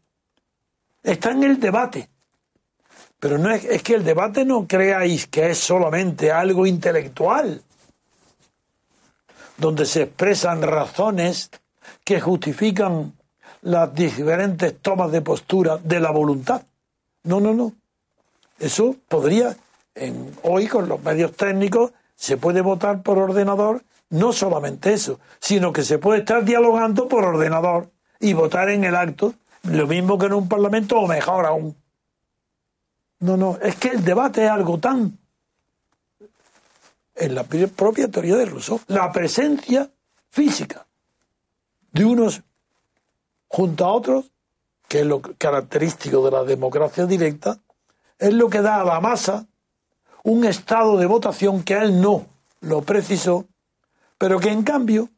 [1.04, 2.10] está en el debate.
[3.20, 7.62] Pero no es, es que el debate no creáis que es solamente algo intelectual,
[9.58, 11.50] donde se expresan razones
[12.04, 13.14] que justifican
[13.64, 16.64] las diferentes tomas de postura de la voluntad.
[17.24, 17.74] No, no, no.
[18.60, 19.56] Eso podría,
[19.96, 25.74] en, hoy con los medios técnicos, se puede votar por ordenador, no solamente eso, sino
[25.74, 30.28] que se puede estar dialogando por ordenador y votar en el acto, lo mismo que
[30.28, 31.76] en un parlamento o mejor aún.
[33.20, 35.18] No, no, es que el debate es algo tan
[37.16, 39.90] en la propia teoría de Rousseau, la presencia
[40.30, 40.86] física
[41.92, 42.42] de unos
[43.54, 44.32] junto a otros,
[44.88, 47.60] que es lo característico de la democracia directa,
[48.18, 49.46] es lo que da a la masa
[50.24, 52.26] un estado de votación que a él no
[52.62, 53.46] lo precisó,
[54.18, 55.10] pero que en cambio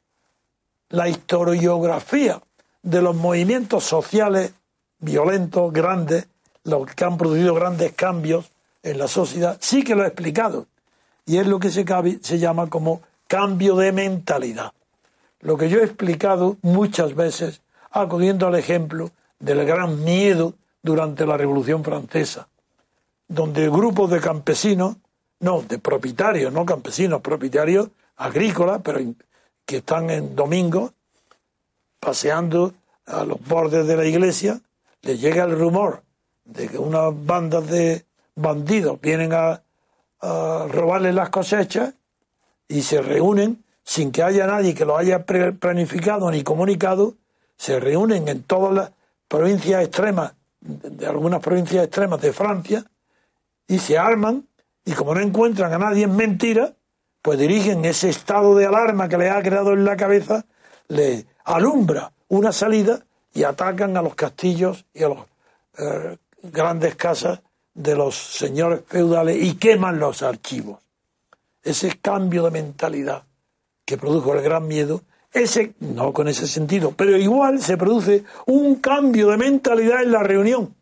[0.90, 2.42] la historiografía
[2.84, 4.54] de los movimientos sociales
[5.00, 6.28] violentos, grandes,
[6.66, 8.52] los que han producido grandes cambios
[8.84, 10.68] en la sociedad, sí que lo ha explicado.
[11.26, 11.86] Y es lo que se,
[12.22, 14.74] se llama como cambio de mentalidad.
[15.40, 17.62] Lo que yo he explicado muchas veces
[17.96, 20.54] acudiendo al ejemplo del gran miedo
[20.84, 22.48] durante la Revolución Francesa,
[23.28, 24.98] donde grupos de campesinos,
[25.40, 29.00] no, de propietarios, no campesinos, propietarios agrícolas, pero
[29.66, 30.94] que están en domingo
[32.00, 32.74] paseando
[33.06, 34.60] a los bordes de la iglesia,
[35.02, 36.04] les llega el rumor
[36.44, 38.06] de que unas bandas de
[38.36, 39.62] bandidos vienen a,
[40.22, 41.94] a robarles las cosechas
[42.68, 47.16] y se reúnen sin que haya nadie que lo haya planificado ni comunicado
[47.58, 48.92] se reúnen en todas las
[49.28, 52.86] provincias extremas, de algunas provincias extremas de Francia,
[53.68, 54.48] y se arman,
[54.84, 56.74] y como no encuentran a nadie en mentira,
[57.22, 60.46] pues dirigen ese estado de alarma que les ha creado en la cabeza,
[60.90, 63.00] le alumbra una salida
[63.34, 65.20] y atacan a los castillos y a las
[65.78, 67.42] eh, grandes casas
[67.74, 70.80] de los señores feudales y queman los archivos.
[71.64, 73.24] Ese cambio de mentalidad
[73.86, 75.02] que produjo el gran miedo
[75.36, 80.24] ese, no con ese sentido, pero igual se produce un cambio de mentalidad en la
[80.24, 80.74] reunión.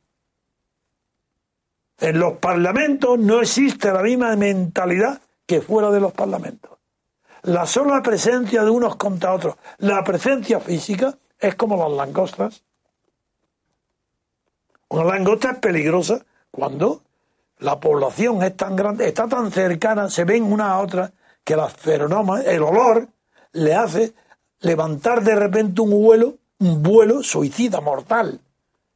[1.99, 6.71] En los parlamentos no existe la misma mentalidad que fuera de los parlamentos.
[7.41, 12.63] La sola presencia de unos contra otros, la presencia física es como las langostas.
[14.89, 17.01] Una langosta es peligrosa cuando
[17.57, 21.11] la población es tan grande, está tan cercana, se ven una a otra,
[21.43, 23.07] que las feronomas, el olor,
[23.53, 24.13] le hace
[24.63, 28.39] levantar de repente un vuelo, un vuelo suicida, mortal.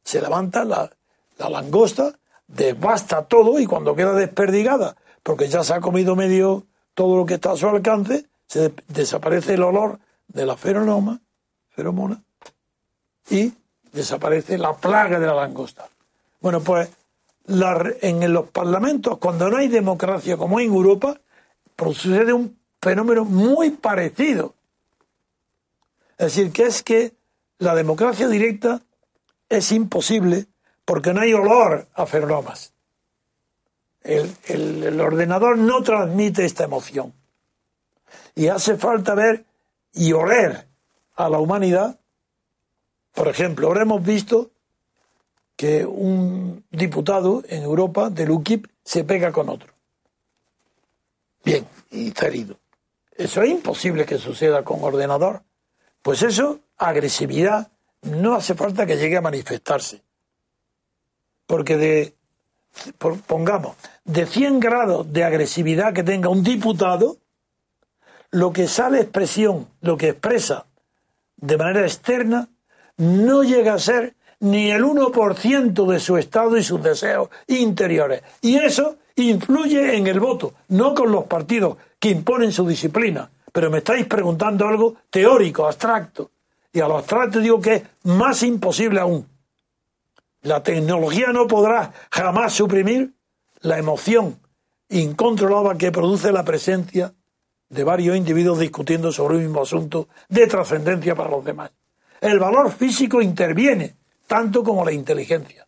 [0.02, 0.90] Se levanta la,
[1.38, 7.26] langosta, devasta todo y cuando queda desperdigada, porque ya se ha comido medio todo lo
[7.26, 11.20] que está a su alcance, se desaparece el olor de la feronoma,
[11.68, 12.22] feromona,
[13.30, 13.52] y
[13.92, 15.88] desaparece la plaga de la langosta.
[16.40, 16.88] Bueno, pues
[18.00, 21.20] en los parlamentos, cuando no hay democracia como en Europa,
[21.76, 24.54] sucede un fenómeno muy parecido.
[26.18, 27.14] Es decir, que es que
[27.58, 28.82] la democracia directa
[29.48, 30.46] es imposible
[30.84, 32.72] porque no hay olor a feromonas.
[34.02, 37.12] El, el, ordenador no transmite esta emoción.
[38.34, 39.44] Y hace falta ver
[39.92, 40.66] y oler
[41.16, 41.98] a la humanidad.
[43.12, 44.50] Por ejemplo, ahora hemos visto
[45.56, 49.72] que un diputado en Europa del UKIP se pega con otro.
[51.44, 52.58] Bien, y está.
[53.12, 55.42] Eso es imposible que suceda con ordenador.
[56.08, 57.68] Pues eso, agresividad,
[58.00, 60.00] no hace falta que llegue a manifestarse.
[61.46, 62.14] Porque de,
[63.26, 67.18] pongamos, de 100 grados de agresividad que tenga un diputado,
[68.30, 70.64] lo que sale expresión, lo que expresa
[71.36, 72.48] de manera externa,
[72.96, 78.22] no llega a ser ni el 1% de su estado y sus deseos interiores.
[78.40, 83.28] Y eso influye en el voto, no con los partidos que imponen su disciplina.
[83.52, 86.30] Pero me estáis preguntando algo teórico, abstracto.
[86.72, 89.26] Y a lo abstracto digo que es más imposible aún.
[90.42, 93.12] La tecnología no podrá jamás suprimir
[93.60, 94.38] la emoción
[94.88, 97.12] incontrolada que produce la presencia
[97.68, 101.70] de varios individuos discutiendo sobre un mismo asunto de trascendencia para los demás.
[102.20, 105.66] El valor físico interviene tanto como la inteligencia.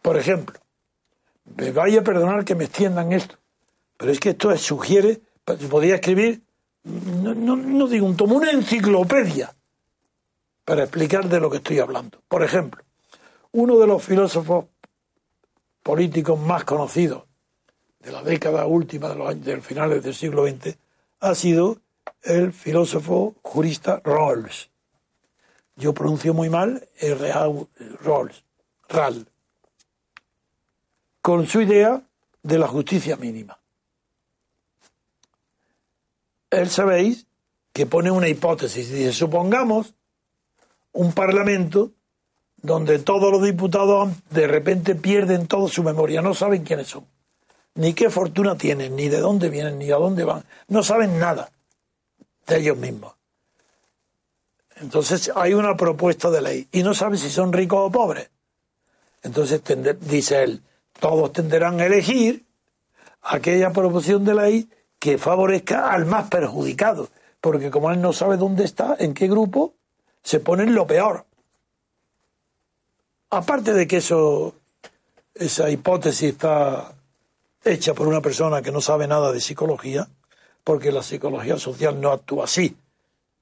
[0.00, 0.58] Por ejemplo,
[1.56, 3.36] me vaya a perdonar que me extiendan esto,
[3.96, 6.42] pero es que esto sugiere, podría escribir,
[6.84, 9.54] no, digo un tomo, una enciclopedia
[10.64, 12.22] para explicar de lo que estoy hablando.
[12.28, 12.82] Por ejemplo,
[13.52, 14.66] uno de los filósofos
[15.82, 17.24] políticos más conocidos
[18.00, 20.76] de la década última de los años del finales del siglo XX
[21.20, 21.78] ha sido
[22.22, 24.70] el filósofo jurista Rawls.
[25.76, 27.18] Yo pronuncio muy mal el
[28.00, 28.44] Rawls,
[28.88, 29.26] Ral,
[31.20, 32.02] con su idea
[32.42, 33.61] de la justicia mínima.
[36.52, 37.26] Él sabéis
[37.72, 39.94] que pone una hipótesis, dice, supongamos
[40.92, 41.92] un parlamento
[42.58, 47.06] donde todos los diputados de repente pierden toda su memoria, no saben quiénes son,
[47.74, 51.50] ni qué fortuna tienen, ni de dónde vienen, ni a dónde van, no saben nada
[52.46, 53.14] de ellos mismos.
[54.76, 58.28] Entonces hay una propuesta de ley y no saben si son ricos o pobres.
[59.22, 59.62] Entonces
[60.02, 60.60] dice él,
[61.00, 62.44] todos tenderán a elegir
[63.22, 64.68] aquella proposición de ley
[65.02, 67.08] que favorezca al más perjudicado,
[67.40, 69.74] porque como él no sabe dónde está, en qué grupo,
[70.22, 71.24] se pone en lo peor.
[73.30, 74.54] Aparte de que eso,
[75.34, 76.94] esa hipótesis está
[77.64, 80.08] hecha por una persona que no sabe nada de psicología,
[80.62, 82.76] porque la psicología social no actúa así.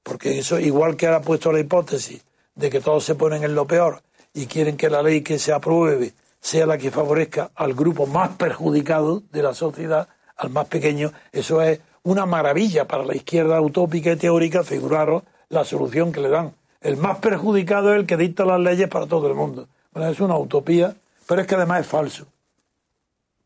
[0.01, 2.23] Porque eso, igual que ha puesto la hipótesis
[2.55, 4.01] de que todos se ponen en lo peor
[4.33, 8.29] y quieren que la ley que se apruebe sea la que favorezca al grupo más
[8.29, 10.09] perjudicado de la sociedad,
[10.41, 15.63] al más pequeño, eso es una maravilla para la izquierda utópica y teórica, figuraros la
[15.63, 16.53] solución que le dan.
[16.81, 19.67] El más perjudicado es el que dicta las leyes para todo el mundo.
[19.93, 20.95] Bueno, es una utopía,
[21.27, 22.25] pero es que además es falso.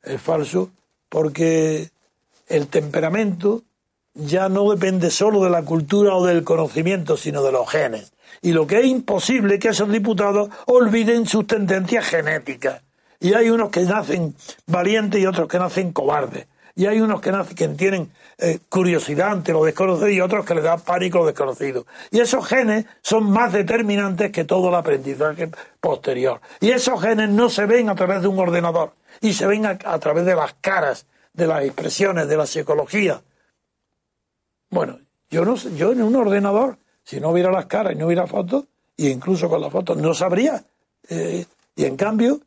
[0.04, 0.70] Es falso
[1.10, 1.90] porque
[2.48, 3.64] el temperamento
[4.14, 8.14] ya no depende solo de la cultura o del conocimiento, sino de los genes.
[8.42, 12.82] Y lo que es imposible que esos diputados olviden sus tendencias genéticas.
[13.20, 14.36] Y hay unos que nacen
[14.68, 16.48] valientes y otros que nacen cobardes.
[16.76, 20.56] Y hay unos que, nacen, que tienen eh, curiosidad ante lo desconocido y otros que
[20.56, 21.86] les da pánico lo desconocido.
[22.12, 25.50] Y esos genes son más determinantes que todo el aprendizaje
[25.80, 26.42] posterior.
[26.60, 30.00] Y esos genes no se ven a través de un ordenador y se ven a,
[30.00, 33.22] través de las caras, de las expresiones, de la psicología.
[34.70, 35.00] Bueno,
[35.30, 38.66] yo, no, yo en un ordenador, si no hubiera las caras y no hubiera fotos,
[38.98, 40.64] e incluso con las fotos no sabría.
[41.08, 41.46] Eh,
[41.76, 42.42] y en cambio,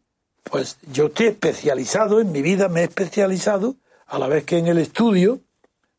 [0.44, 3.76] pues yo estoy especializado, en mi vida me he especializado,
[4.08, 5.40] a la vez que en el estudio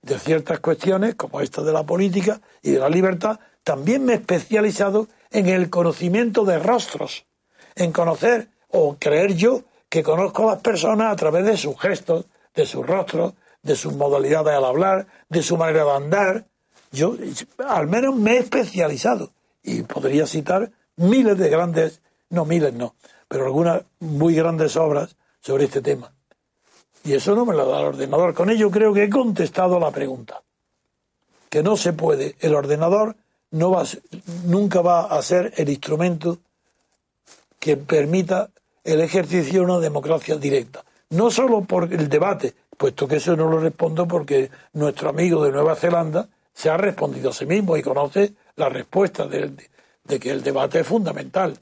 [0.01, 4.15] de ciertas cuestiones, como esta de la política y de la libertad, también me he
[4.15, 7.25] especializado en el conocimiento de rostros,
[7.75, 12.25] en conocer o creer yo que conozco a las personas a través de sus gestos,
[12.55, 16.45] de sus rostros, de sus modalidades al hablar, de su manera de andar.
[16.91, 17.15] Yo
[17.67, 19.31] al menos me he especializado
[19.61, 22.95] y podría citar miles de grandes, no miles no,
[23.27, 26.13] pero algunas muy grandes obras sobre este tema.
[27.03, 28.33] Y eso no me lo da el ordenador.
[28.33, 30.41] Con ello creo que he contestado la pregunta.
[31.49, 32.35] Que no se puede.
[32.39, 33.15] El ordenador
[33.51, 33.83] no va,
[34.45, 36.37] nunca va a ser el instrumento
[37.59, 38.49] que permita
[38.83, 40.83] el ejercicio de una democracia directa.
[41.09, 45.51] No solo por el debate, puesto que eso no lo respondo porque nuestro amigo de
[45.51, 50.43] Nueva Zelanda se ha respondido a sí mismo y conoce la respuesta de que el
[50.43, 51.57] debate es fundamental,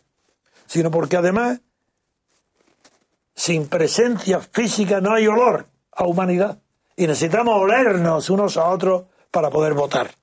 [0.65, 1.59] sino porque además
[3.47, 6.59] sin presencia física no hay olor a humanidad.
[6.97, 10.13] Y necesitamos olernos unos a otros para poder votar.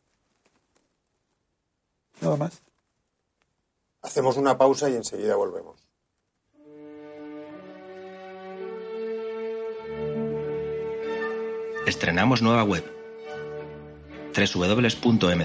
[2.20, 2.62] Nada más.
[4.02, 5.80] Hacemos una pausa y enseguida volvemos.
[11.86, 12.84] Estrenamos nueva web
[14.36, 15.44] www.mcrc.es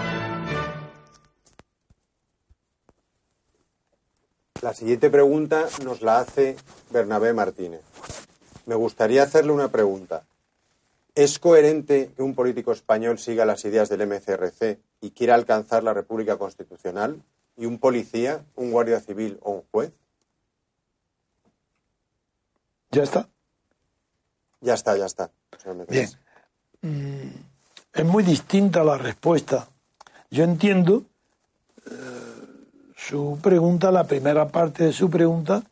[4.61, 6.55] La siguiente pregunta nos la hace
[6.91, 7.81] Bernabé Martínez.
[8.67, 10.23] Me gustaría hacerle una pregunta.
[11.15, 15.95] ¿Es coherente que un político español siga las ideas del MCRC y quiera alcanzar la
[15.95, 17.23] República Constitucional
[17.57, 19.91] y un policía, un guardia civil o un juez?
[22.91, 23.29] ¿Ya está?
[24.61, 25.31] Ya está, ya está.
[25.89, 26.07] Bien.
[26.81, 27.29] Mm,
[27.93, 29.69] es muy distinta la respuesta.
[30.29, 31.05] Yo entiendo
[33.11, 35.63] su pregunta, la primera parte de su pregunta,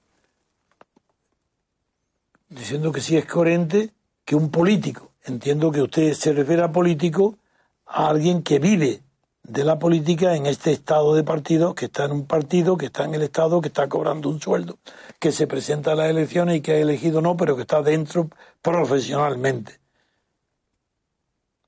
[2.50, 3.92] diciendo que sí es coherente
[4.26, 7.38] que un político, entiendo que usted se refiere a político,
[7.86, 9.04] a alguien que vive
[9.44, 13.06] de la política en este estado de partido, que está en un partido, que está
[13.06, 14.78] en el estado, que está cobrando un sueldo,
[15.18, 18.30] que se presenta a las elecciones y que ha elegido no, pero que está dentro
[18.62, 19.80] profesionalmente.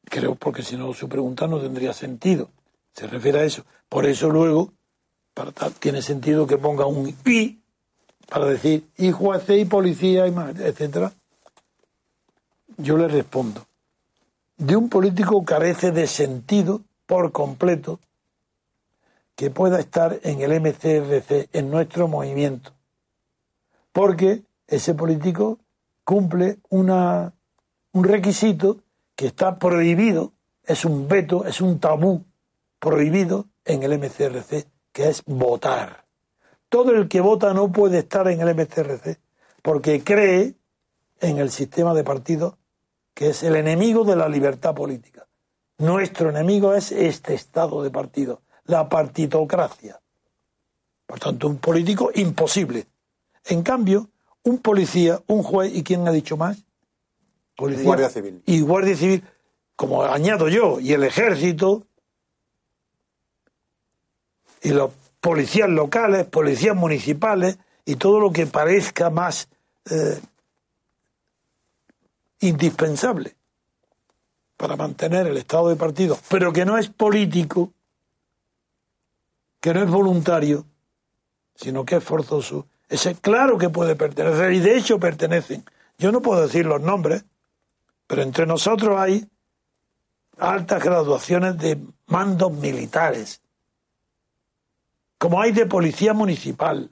[0.04, 2.50] Creo porque si no su pregunta no tendría sentido.
[2.92, 3.64] Se refiere a eso.
[3.88, 4.74] Por eso luego
[5.80, 7.62] tiene sentido que ponga un y
[8.28, 11.12] para decir y y policía y más, etcétera.
[12.78, 13.66] Yo le respondo,
[14.58, 18.00] de un político carece de sentido por completo
[19.36, 22.72] que pueda estar en el MCRC, en nuestro movimiento,
[23.92, 25.60] porque ese político
[26.04, 27.34] cumple una,
[27.92, 28.80] un requisito
[29.16, 30.32] que está prohibido,
[30.64, 32.24] es un veto, es un tabú
[32.80, 36.06] prohibido en el MCRC, que es votar.
[36.70, 39.20] Todo el que vota no puede estar en el MCRC
[39.62, 40.56] porque cree
[41.20, 42.56] en el sistema de partidos
[43.14, 45.28] que es el enemigo de la libertad política.
[45.78, 50.00] Nuestro enemigo es este estado de partido, la partitocracia.
[51.06, 52.88] Por tanto, un político imposible.
[53.46, 54.10] En cambio,
[54.44, 56.64] un policía, un juez, ¿y quién ha dicho más?
[57.56, 58.44] Policía, y Guardia Civil.
[58.46, 59.24] Y Guardia Civil,
[59.76, 61.88] como añado yo, y el ejército,
[64.62, 69.50] y los policías locales, policías municipales y todo lo que parezca más
[69.90, 70.20] eh,
[72.40, 73.36] indispensable
[74.58, 77.74] para mantener el estado de partido, pero que no es político,
[79.60, 80.66] que no es voluntario,
[81.56, 85.64] sino que es forzoso, ese claro que puede pertenecer, y de hecho pertenecen.
[85.98, 87.26] Yo no puedo decir los nombres,
[88.06, 89.28] pero entre nosotros hay
[90.38, 93.41] altas graduaciones de mandos militares,
[95.22, 96.90] como hay de policía municipal,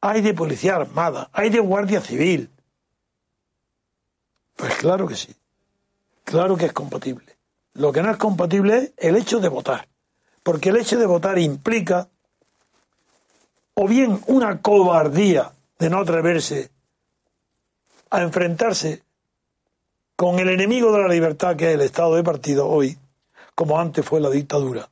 [0.00, 2.48] hay de policía armada, hay de guardia civil.
[4.54, 5.34] Pues claro que sí,
[6.22, 7.36] claro que es compatible.
[7.74, 9.88] Lo que no es compatible es el hecho de votar,
[10.44, 12.08] porque el hecho de votar implica
[13.74, 15.50] o bien una cobardía
[15.80, 16.70] de no atreverse
[18.10, 19.02] a enfrentarse
[20.14, 22.96] con el enemigo de la libertad que es el Estado de partido hoy,
[23.56, 24.91] como antes fue la dictadura,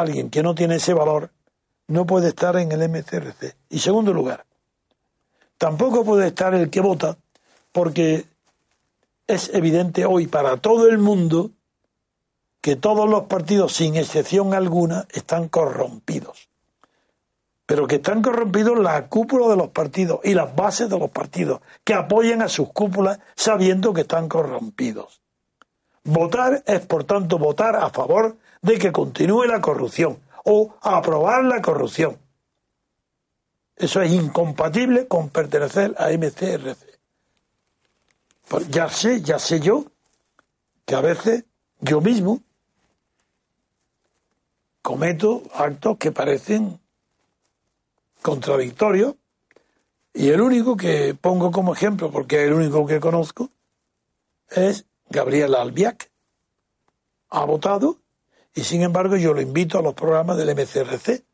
[0.00, 1.30] alguien que no tiene ese valor
[1.88, 3.54] no puede estar en el MCRC.
[3.68, 4.44] Y segundo lugar,
[5.58, 7.16] tampoco puede estar el que vota
[7.72, 8.26] porque
[9.26, 11.50] es evidente hoy para todo el mundo
[12.60, 16.48] que todos los partidos, sin excepción alguna, están corrompidos.
[17.66, 21.60] Pero que están corrompidos la cúpula de los partidos y las bases de los partidos,
[21.84, 25.20] que apoyan a sus cúpulas sabiendo que están corrompidos.
[26.04, 31.60] Votar es, por tanto, votar a favor de que continúe la corrupción o aprobar la
[31.60, 32.18] corrupción.
[33.76, 36.98] Eso es incompatible con pertenecer a MCRC.
[38.48, 39.84] Pues ya sé, ya sé yo
[40.86, 41.44] que a veces
[41.80, 42.40] yo mismo
[44.80, 46.80] cometo actos que parecen
[48.22, 49.14] contradictorios
[50.14, 53.50] y el único que pongo como ejemplo, porque es el único que conozco,
[54.48, 56.10] es Gabriel Albiac.
[57.28, 57.98] Ha votado
[58.54, 61.24] y sin embargo yo lo invito a los programas del MCRC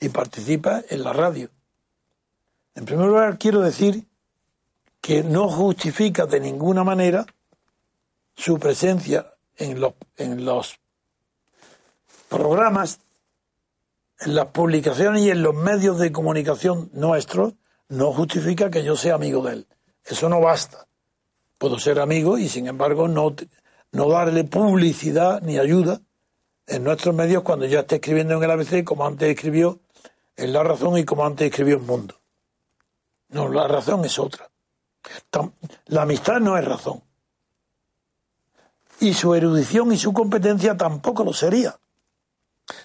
[0.00, 1.50] y participa en la radio.
[2.74, 4.06] En primer lugar quiero decir
[5.00, 7.26] que no justifica de ninguna manera
[8.34, 9.94] su presencia en los,
[12.28, 13.00] programas,
[14.20, 17.54] en las publicaciones y en los medios de comunicación nuestros,
[17.88, 19.66] no justifica que yo sea amigo de él.
[20.04, 20.86] Eso no basta.
[21.58, 23.36] Puedo ser amigo y sin embargo no,
[23.92, 26.00] no darle publicidad ni ayuda
[26.72, 29.80] en nuestros medios cuando ya esté escribiendo en el ABC como antes escribió
[30.36, 32.14] en La Razón y como antes escribió en Mundo.
[33.28, 34.50] No, la razón es otra.
[35.86, 37.02] La amistad no es razón.
[39.00, 41.78] Y su erudición y su competencia tampoco lo sería.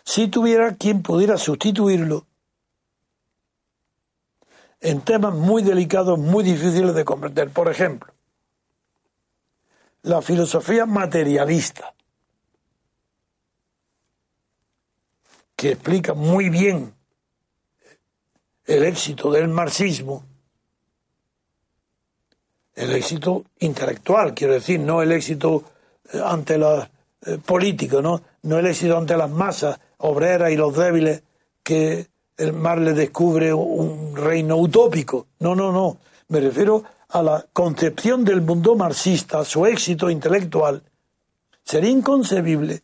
[0.04, 2.26] Si tuviera quien pudiera sustituirlo
[4.80, 7.50] en temas muy delicados, muy difíciles de comprender.
[7.52, 8.14] Por ejemplo,
[10.04, 11.94] la filosofía materialista,
[15.58, 16.94] que explica muy bien
[18.66, 20.24] el éxito del marxismo,
[22.76, 25.64] el éxito intelectual, quiero decir, no el éxito
[26.14, 26.88] eh, ante la
[27.26, 28.22] eh, política, ¿no?
[28.44, 31.24] no el éxito ante las masas obreras y los débiles
[31.64, 35.26] que el mar le descubre un reino utópico.
[35.40, 35.98] No, no, no.
[36.28, 40.84] Me refiero a la concepción del mundo marxista, su éxito intelectual.
[41.64, 42.84] Sería inconcebible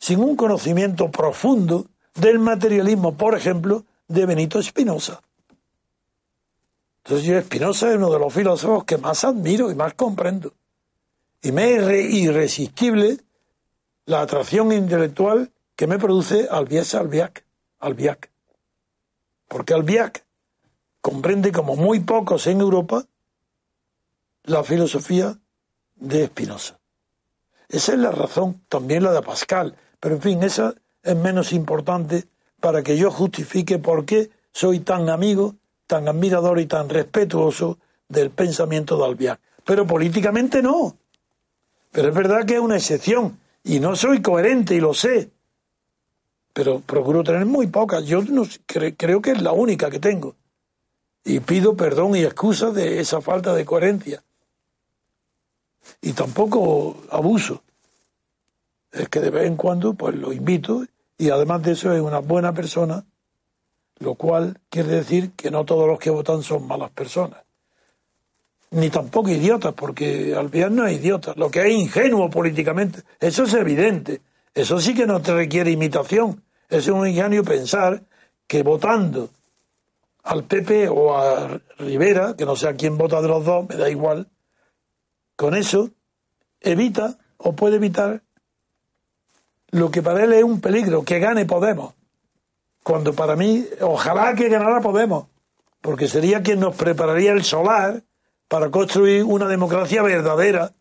[0.00, 5.20] sin un conocimiento profundo del materialismo, por ejemplo, de Benito Espinosa.
[7.04, 10.52] Entonces yo Espinosa es uno de los filósofos que más admiro y más comprendo.
[11.40, 13.18] Y me es irresistible
[14.04, 17.44] la atracción intelectual que me produce Albiés Albiac.
[17.78, 18.30] Albiac.
[19.46, 20.24] Porque Albiac
[21.00, 23.04] comprende como muy pocos en Europa
[24.44, 25.38] la filosofía
[25.96, 26.78] de Espinosa.
[27.68, 32.24] Esa es la razón, también la de Pascal, pero en fin, esa es menos importante
[32.60, 35.54] para que yo justifique por qué soy tan amigo,
[35.86, 37.78] tan admirador y tan respetuoso
[38.08, 39.40] del pensamiento de Albiac.
[39.64, 40.96] Pero políticamente no.
[41.92, 45.30] Pero es verdad que es una excepción y no soy coherente y lo sé.
[46.52, 48.04] Pero procuro tener muy pocas.
[48.04, 50.34] Yo no, creo que es la única que tengo.
[51.24, 54.22] Y pido perdón y excusa de esa falta de coherencia.
[56.00, 57.62] Y tampoco abuso.
[58.92, 60.84] Es que de vez en cuando pues lo invito
[61.16, 63.04] y además de eso es una buena persona,
[63.98, 67.40] lo cual quiere decir que no todos los que votan son malas personas.
[68.70, 71.32] Ni tampoco idiotas, porque Albián no es idiota.
[71.36, 74.20] Lo que es ingenuo políticamente, eso es evidente.
[74.54, 76.42] Eso sí que no te requiere imitación.
[76.68, 78.02] Es un ingenio pensar
[78.46, 79.30] que votando
[80.22, 83.76] al PP o a Rivera, que no sé a quién vota de los dos, me
[83.76, 84.28] da igual,
[85.36, 85.90] con eso
[86.60, 88.22] evita o puede evitar
[89.70, 91.94] lo que para él es un peligro, que gane Podemos.
[92.82, 95.26] Cuando para mí, ojalá que ganara Podemos,
[95.80, 98.02] porque sería quien nos prepararía el solar
[98.48, 100.72] para construir una democracia verdadera,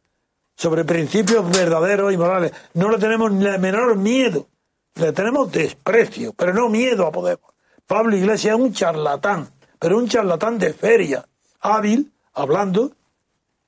[0.56, 2.52] sobre principios verdaderos y morales.
[2.74, 4.48] No le tenemos ni el menor miedo,
[4.96, 7.52] le tenemos desprecio, pero no miedo a Podemos.
[7.86, 11.28] Pablo Iglesias es un charlatán, pero un charlatán de feria,
[11.62, 12.92] hábil, hablando,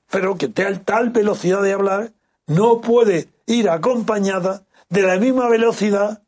[0.10, 2.12] pero que tal, tal velocidad de hablar
[2.48, 6.24] no puede ir acompañada de la misma velocidad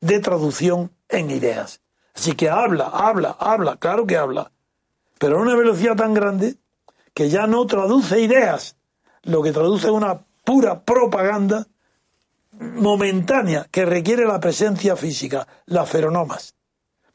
[0.00, 1.80] de traducción en ideas.
[2.14, 4.50] Así que habla, habla, habla, claro que habla,
[5.18, 6.56] pero a una velocidad tan grande
[7.14, 8.76] que ya no traduce ideas,
[9.22, 11.66] lo que traduce es una pura propaganda
[12.58, 16.54] momentánea que requiere la presencia física, las feronomas,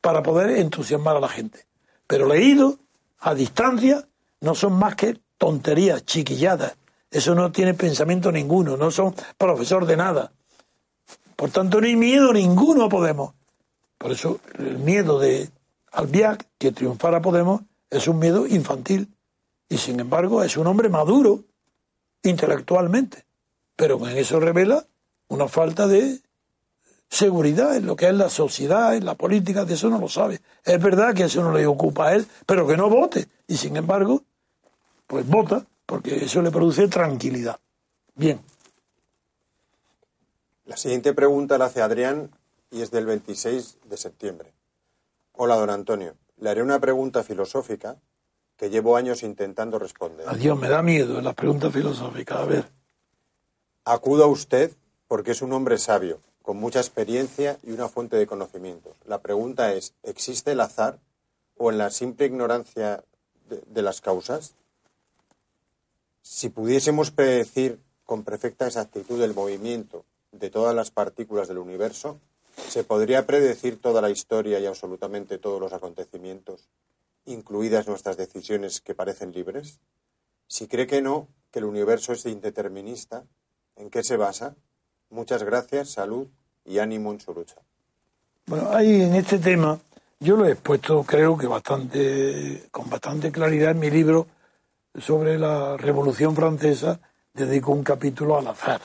[0.01, 1.65] para poder entusiasmar a la gente.
[2.07, 2.77] Pero leído
[3.19, 4.07] a distancia
[4.41, 6.75] no son más que tonterías, chiquilladas.
[7.09, 10.31] Eso no tiene pensamiento ninguno, no son profesor de nada.
[11.41, 13.33] Por tanto, no hay miedo ninguno a Podemos.
[13.97, 15.49] Por eso el miedo de
[15.91, 19.11] Albiac, que triunfara Podemos, es un miedo infantil.
[19.67, 21.39] Y sin embargo es un hombre maduro
[22.21, 23.25] intelectualmente.
[23.75, 24.85] Pero en eso revela
[25.29, 26.21] una falta de
[27.09, 30.41] seguridad en lo que es la sociedad, en la política, de eso no lo sabe.
[30.63, 33.27] Es verdad que eso no le ocupa a él, pero que no vote.
[33.47, 34.21] Y sin embargo,
[35.07, 37.59] pues vota, porque eso le produce tranquilidad.
[38.13, 38.39] Bien.
[40.65, 42.31] La siguiente pregunta la hace Adrián
[42.69, 44.53] y es del 26 de septiembre.
[45.33, 46.15] Hola, don Antonio.
[46.37, 47.97] Le haré una pregunta filosófica
[48.57, 50.27] que llevo años intentando responder.
[50.29, 52.39] Adiós, me da miedo las preguntas filosóficas.
[52.39, 52.65] A ver.
[53.85, 54.71] Acudo a usted
[55.07, 58.95] porque es un hombre sabio, con mucha experiencia y una fuente de conocimientos.
[59.05, 60.99] La pregunta es, ¿existe el azar
[61.57, 63.03] o en la simple ignorancia
[63.49, 64.53] de, de las causas?
[66.21, 72.19] Si pudiésemos predecir con perfecta exactitud el movimiento de todas las partículas del universo,
[72.55, 76.69] ¿se podría predecir toda la historia y absolutamente todos los acontecimientos,
[77.25, 79.79] incluidas nuestras decisiones que parecen libres?
[80.47, 83.23] Si cree que no, que el universo es indeterminista,
[83.75, 84.55] ¿en qué se basa?
[85.09, 86.27] Muchas gracias, salud
[86.65, 87.55] y ánimo en su lucha.
[88.45, 89.79] Bueno, ahí en este tema
[90.19, 94.27] yo lo he expuesto, creo que bastante, con bastante claridad en mi libro
[94.99, 96.99] sobre la Revolución Francesa,
[97.33, 98.81] dedico un capítulo al azar.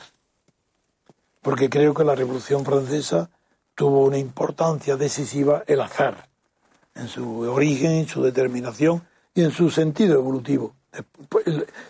[1.47, 3.29] Porque creo que la Revolución Francesa
[3.73, 6.27] tuvo una importancia decisiva el azar,
[6.93, 10.75] en su origen, en su determinación y en su sentido evolutivo.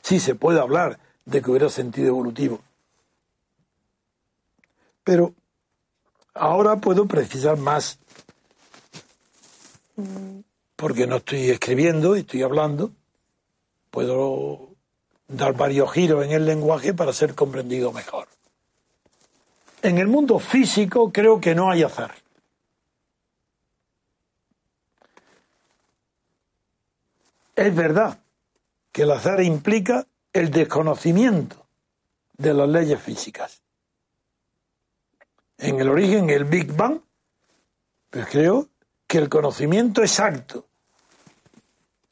[0.04, 2.60] Sí se puede hablar de que hubiera sentido evolutivo.
[5.04, 5.34] Pero
[6.36, 7.98] ahora puedo precisar más
[10.76, 12.92] porque no estoy escribiendo, estoy hablando,
[13.90, 14.70] puedo
[15.28, 18.28] dar varios giros en el lenguaje para ser comprendido mejor.
[19.82, 22.14] En el mundo físico creo que no hay azar.
[27.56, 28.20] Es verdad
[28.92, 31.66] que el azar implica el desconocimiento
[32.38, 33.62] de las leyes físicas.
[35.58, 37.00] En el origen, el Big Bang,
[38.12, 38.70] pues creo
[39.08, 40.68] que el conocimiento exacto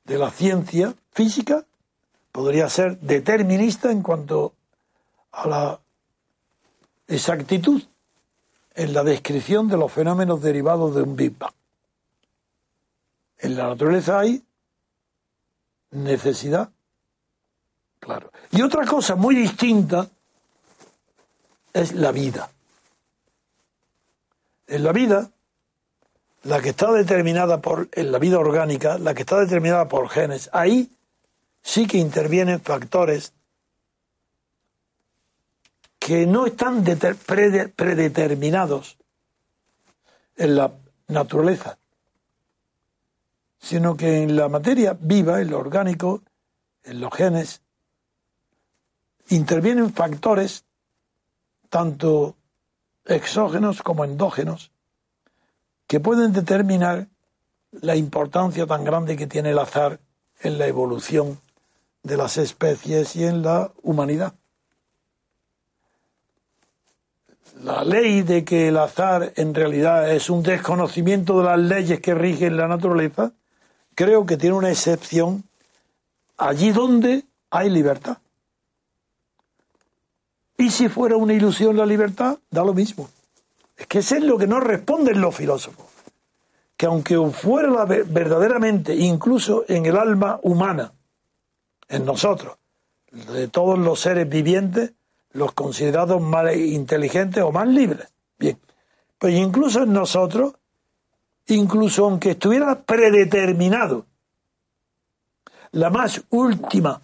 [0.04, 1.66] de la ciencia física
[2.32, 4.54] podría ser determinista en cuanto
[5.32, 5.80] a la
[7.08, 7.82] exactitud
[8.74, 11.54] en la descripción de los fenómenos derivados de un Big Bang.
[13.38, 14.44] En la naturaleza hay
[15.92, 16.70] necesidad,
[18.00, 18.32] claro.
[18.52, 20.10] Y otra cosa muy distinta
[21.74, 22.50] es la vida.
[24.68, 25.30] En la vida
[26.46, 30.50] la que está determinada por, en la vida orgánica, la que está determinada por genes,
[30.54, 30.92] ahí
[31.62, 33.34] sí que intervienen factores
[36.06, 38.98] que no están predeterminados
[40.36, 40.72] en la
[41.08, 41.80] naturaleza,
[43.58, 46.22] sino que en la materia viva, en lo orgánico,
[46.84, 47.64] en los genes,
[49.30, 50.66] intervienen factores
[51.70, 52.36] tanto
[53.06, 54.72] exógenos como endógenos
[55.88, 57.08] que pueden determinar
[57.72, 60.00] la importancia tan grande que tiene el azar
[60.42, 61.40] en la evolución
[62.04, 64.36] de las especies y en la humanidad.
[67.64, 72.14] La ley de que el azar en realidad es un desconocimiento de las leyes que
[72.14, 73.32] rigen la naturaleza,
[73.96, 75.44] creo que tiene una excepción
[76.38, 78.18] allí donde hay libertad.
[80.58, 83.10] Y si fuera una ilusión la libertad, da lo mismo.
[83.78, 85.86] Es que eso es lo que no responden los filósofos.
[86.78, 90.94] Que aunque fuera verdaderamente, incluso en el alma humana,
[91.88, 92.58] en nosotros,
[93.12, 94.92] de todos los seres vivientes,
[95.36, 98.08] los considerados más inteligentes o más libres.
[98.40, 98.58] Bien,
[99.20, 100.54] pues incluso en nosotros,
[101.48, 104.06] incluso aunque estuviera predeterminado,
[105.72, 107.02] la más última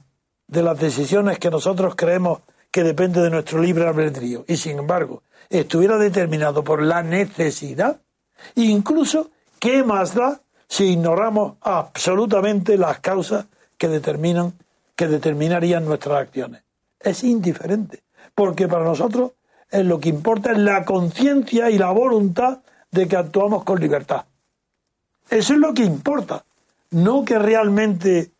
[0.47, 2.39] de las decisiones que nosotros creemos
[2.71, 7.99] que depende de nuestro libre albedrío, y sin embargo estuviera determinado por la necesidad,
[8.55, 9.29] incluso,
[9.59, 13.45] ¿qué más da si ignoramos absolutamente las causas
[13.77, 14.53] que determinan,
[14.95, 16.63] que determinarían nuestras acciones?
[16.97, 18.00] Es indiferente,
[18.35, 19.31] porque para nosotros
[19.69, 22.59] es lo que importa es la conciencia y la voluntad
[22.91, 24.25] de que actuamos con libertad.
[25.29, 26.43] Eso es lo que importa,
[26.89, 28.31] no que realmente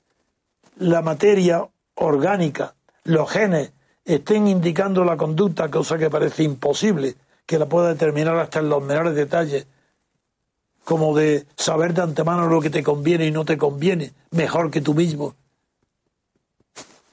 [0.77, 1.65] la materia
[1.95, 2.75] orgánica,
[3.05, 3.71] los genes,
[4.03, 7.15] estén indicando la conducta, cosa que parece imposible
[7.45, 9.67] que la pueda determinar hasta en los menores detalles,
[10.83, 14.81] como de saber de antemano lo que te conviene y no te conviene, mejor que
[14.81, 15.35] tú mismo.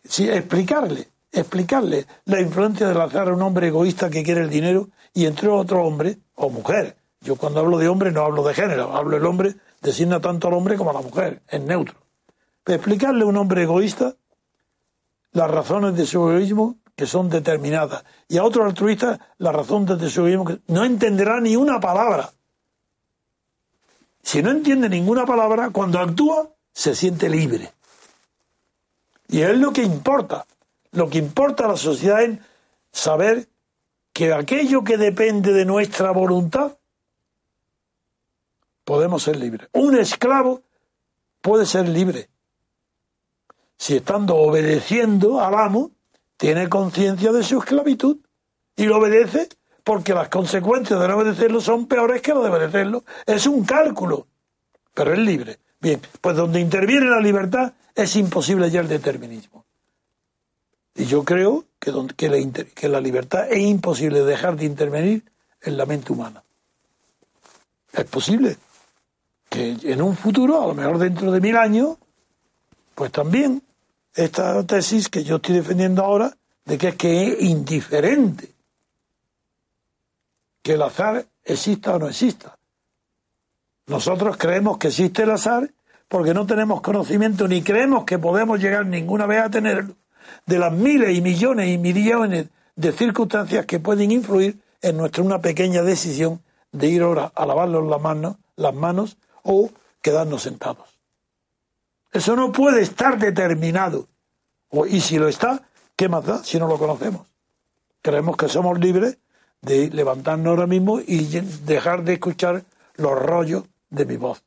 [0.04, 1.08] Sí, explicarle,
[1.40, 5.48] explicarle la influencia del azar a un hombre egoísta que quiere el dinero y entre
[5.48, 6.96] otro hombre o mujer.
[7.20, 10.54] Yo cuando hablo de hombre no hablo de género, hablo del hombre, designa tanto al
[10.54, 11.96] hombre como a la mujer, es neutro.
[12.64, 14.14] Pero explicarle a un hombre egoísta
[15.32, 20.10] las razones de su egoísmo que son determinadas y a otro altruista la razón de
[20.10, 22.30] su egoísmo que no entenderá ni una palabra.
[24.22, 27.72] Si no entiende ninguna palabra, cuando actúa se siente libre.
[29.28, 30.46] Y es lo que importa.
[30.98, 32.38] Lo que importa a la sociedad es
[32.92, 33.48] saber
[34.12, 36.76] que aquello que depende de nuestra voluntad
[38.84, 39.68] podemos ser libres.
[39.72, 40.62] Un esclavo
[41.40, 42.28] puede ser libre
[43.78, 45.92] si estando obedeciendo al amo,
[46.36, 48.18] tiene conciencia de su esclavitud
[48.76, 49.48] y lo obedece
[49.84, 53.04] porque las consecuencias de no obedecerlo son peores que las de obedecerlo.
[53.24, 54.26] Es un cálculo,
[54.92, 55.58] pero es libre.
[55.80, 59.64] Bien, pues donde interviene la libertad es imposible ya el determinismo.
[60.98, 65.22] Y yo creo que, la, la libertad es imposible dejar de intervenir
[65.62, 66.42] en la mente humana.
[67.92, 68.56] Es posible
[69.48, 71.98] que en un futuro, a lo mejor dentro de mil años,
[72.96, 73.62] pues también
[74.12, 78.52] esta tesis que yo estoy defendiendo ahora de que es que es indiferente
[80.62, 82.58] que el azar exista o no exista.
[83.86, 85.70] Nosotros creemos que existe el azar
[86.08, 89.94] porque no tenemos conocimiento ni creemos que podemos llegar ninguna vez a tenerlo
[90.46, 95.40] de las miles y millones y millones de circunstancias que pueden influir en nuestra una
[95.40, 99.70] pequeña decisión de ir ahora a lavarnos las manos, las manos o
[100.02, 100.98] quedarnos sentados.
[102.12, 104.08] Eso no puede estar determinado.
[104.88, 105.62] y si lo está,
[105.96, 107.26] ¿qué más da si no lo conocemos?
[108.02, 109.18] Creemos que somos libres
[109.60, 111.24] de levantarnos ahora mismo y
[111.64, 112.64] dejar de escuchar
[112.94, 114.42] los rollos de mi voz.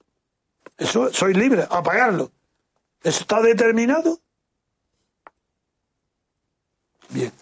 [0.77, 2.31] Eso soy libre, apagarlo.
[3.03, 4.19] ¿Eso está determinado?
[7.13, 7.33] Bien.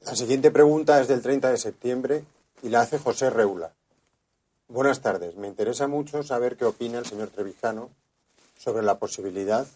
[0.00, 2.24] La siguiente pregunta es del 30 de septiembre
[2.62, 3.74] y la hace José Reula.
[4.66, 5.36] Buenas tardes.
[5.36, 7.90] Me interesa mucho saber qué opina el señor Trevijano
[8.56, 9.66] sobre la posibilidad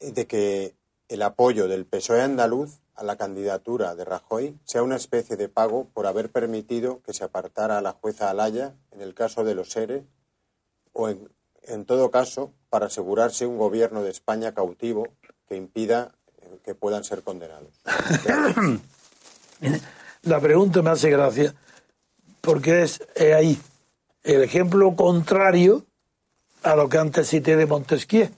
[0.00, 0.74] de que
[1.08, 5.88] el apoyo del PSOE andaluz a la candidatura de Rajoy sea una especie de pago
[5.92, 9.76] por haber permitido que se apartara a la jueza Alaya en el caso de los
[9.76, 10.02] ERE
[10.94, 11.28] o en,
[11.64, 15.08] en todo caso para asegurarse un gobierno de España cautivo
[15.46, 16.14] que impida
[16.68, 17.72] que puedan ser condenados.
[20.22, 21.54] La pregunta me hace gracia
[22.42, 23.00] porque es,
[23.34, 23.58] ahí
[24.22, 25.86] el ejemplo contrario
[26.62, 28.28] a lo que antes cité de Montesquieu.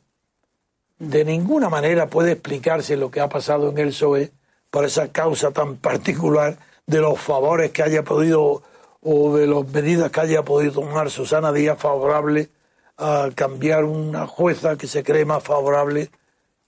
[1.01, 4.31] De ninguna manera puede explicarse lo que ha pasado en el PSOE
[4.71, 6.57] por esa causa tan particular
[6.87, 8.63] de los favores que haya podido
[9.01, 12.49] o de las medidas que haya podido tomar Susana Díaz favorable
[12.97, 16.13] a cambiar una jueza que se cree más favorable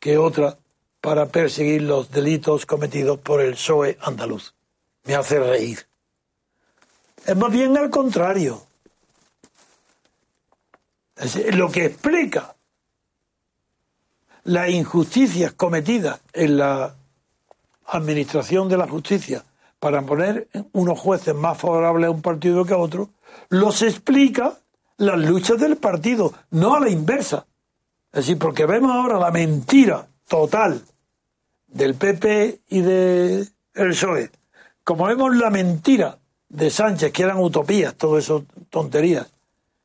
[0.00, 0.58] que otra
[1.02, 4.54] para perseguir los delitos cometidos por el PSOE andaluz.
[5.04, 5.84] Me hace reír.
[7.26, 8.64] Es más bien al contrario.
[11.16, 12.54] Es lo que explica
[14.44, 16.94] las injusticias cometidas en la
[17.86, 19.44] administración de la justicia
[19.80, 23.10] para poner unos jueces más favorables a un partido que a otro,
[23.48, 24.56] los explica
[24.98, 27.44] las luchas del partido, no a la inversa.
[28.12, 30.84] Es decir, porque vemos ahora la mentira total
[31.72, 34.30] del PP y del de PSOE,
[34.84, 36.18] como vemos la mentira
[36.48, 39.32] de Sánchez, que eran utopías, todo eso tonterías,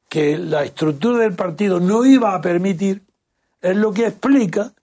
[0.10, 3.04] que la estructura del partido no iba a permitir,
[3.62, 4.74] es lo que explica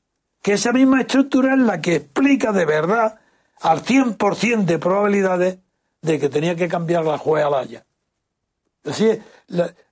[0.42, 3.18] que esa misma estructura es la que explica de verdad
[3.60, 5.58] al 100% de probabilidades
[6.02, 7.84] de que tenía que cambiar la jueza Alaya.
[8.84, 9.22] Es decir,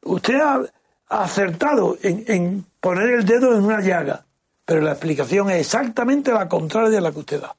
[0.03, 0.63] usted ha,
[1.09, 4.25] acertado en, poner el dedo en una llaga,
[4.65, 7.57] pero la explicación es exactamente la contraria de la que usted da.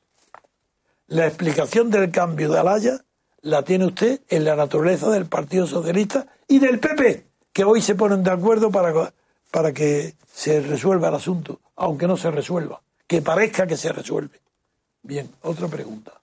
[1.08, 3.04] La explicación del cambio de Alaya
[3.42, 7.96] la tiene usted en la naturaleza del Partido Socialista y del PP, que hoy se
[7.96, 9.14] ponen de acuerdo para,
[9.52, 14.40] para que se resuelva el asunto, aunque no se resuelva, que parezca que se resuelve.
[15.02, 16.14] Bien, otra pregunta.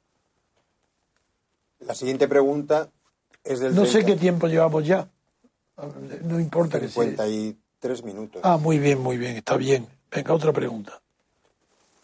[1.80, 2.88] La siguiente pregunta
[3.44, 3.74] es del.
[3.74, 5.08] No sé qué tiempo llevamos ya.
[6.22, 7.04] No importa que sea.
[7.04, 8.40] 53 minutos.
[8.44, 9.86] Ah, muy bien, muy bien, está bien.
[10.10, 11.00] Venga, otra pregunta.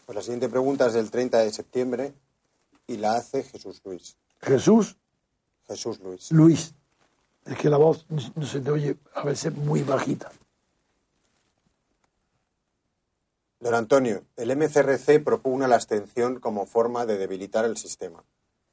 [0.05, 2.15] Pues la siguiente pregunta es del 30 de septiembre
[2.87, 4.17] y la hace Jesús Luis.
[4.41, 4.97] ¿Jesús?
[5.67, 6.31] Jesús Luis.
[6.31, 6.75] Luis.
[7.45, 10.31] Es que la voz no se te oye a veces muy bajita.
[13.59, 18.23] Don Antonio, el MCRC propugna la abstención como forma de debilitar el sistema.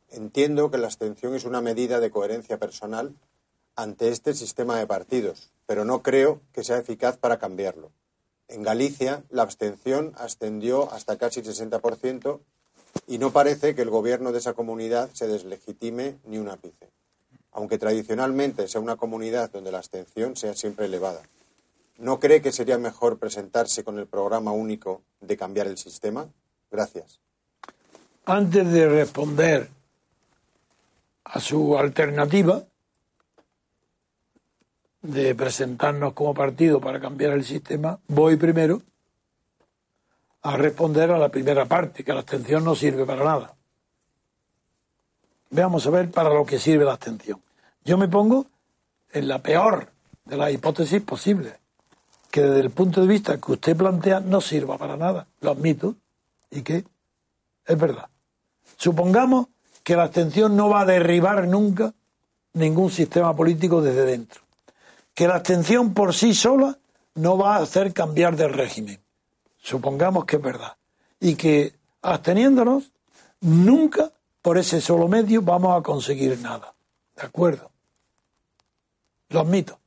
[0.10, 3.16] Entiendo que la abstención es una medida de coherencia personal
[3.76, 7.92] ante este sistema de partidos, pero no creo que sea eficaz para cambiarlo.
[8.48, 12.40] En Galicia, la abstención ascendió hasta casi el 60%
[13.08, 16.90] y no parece que el gobierno de esa comunidad se deslegitime ni un ápice,
[17.52, 21.22] aunque tradicionalmente sea una comunidad donde la abstención sea siempre elevada.
[21.98, 26.28] ¿No cree que sería mejor presentarse con el programa único de cambiar el sistema?
[26.72, 27.20] Gracias.
[28.26, 29.70] Antes de responder
[31.24, 32.64] a su alternativa
[35.04, 38.82] de presentarnos como partido para cambiar el sistema, voy primero
[40.42, 43.56] a responder a la primera parte, que la abstención no sirve para nada.
[45.52, 47.42] Veamos a ver para lo que sirve la abstención.
[47.86, 48.48] Yo me pongo
[49.12, 49.90] en la peor
[50.26, 51.54] de las hipótesis posibles,
[52.32, 55.96] que desde el punto de vista que usted plantea no sirva para nada, lo admito,
[56.50, 56.86] y que
[57.66, 58.10] es verdad.
[58.78, 59.48] Supongamos
[59.84, 61.94] que la abstención no va a derribar nunca
[62.54, 64.43] ningún sistema político desde dentro,
[65.14, 66.78] que la abstención por sí sola
[67.16, 69.00] no va a hacer cambiar de régimen,
[69.58, 70.76] supongamos que es verdad,
[71.20, 72.92] y que absteniéndonos,
[73.42, 74.12] nunca
[74.42, 76.74] por ese solo medio vamos a conseguir nada.
[77.16, 77.72] ¿De acuerdo?
[79.30, 79.80] Lo admito.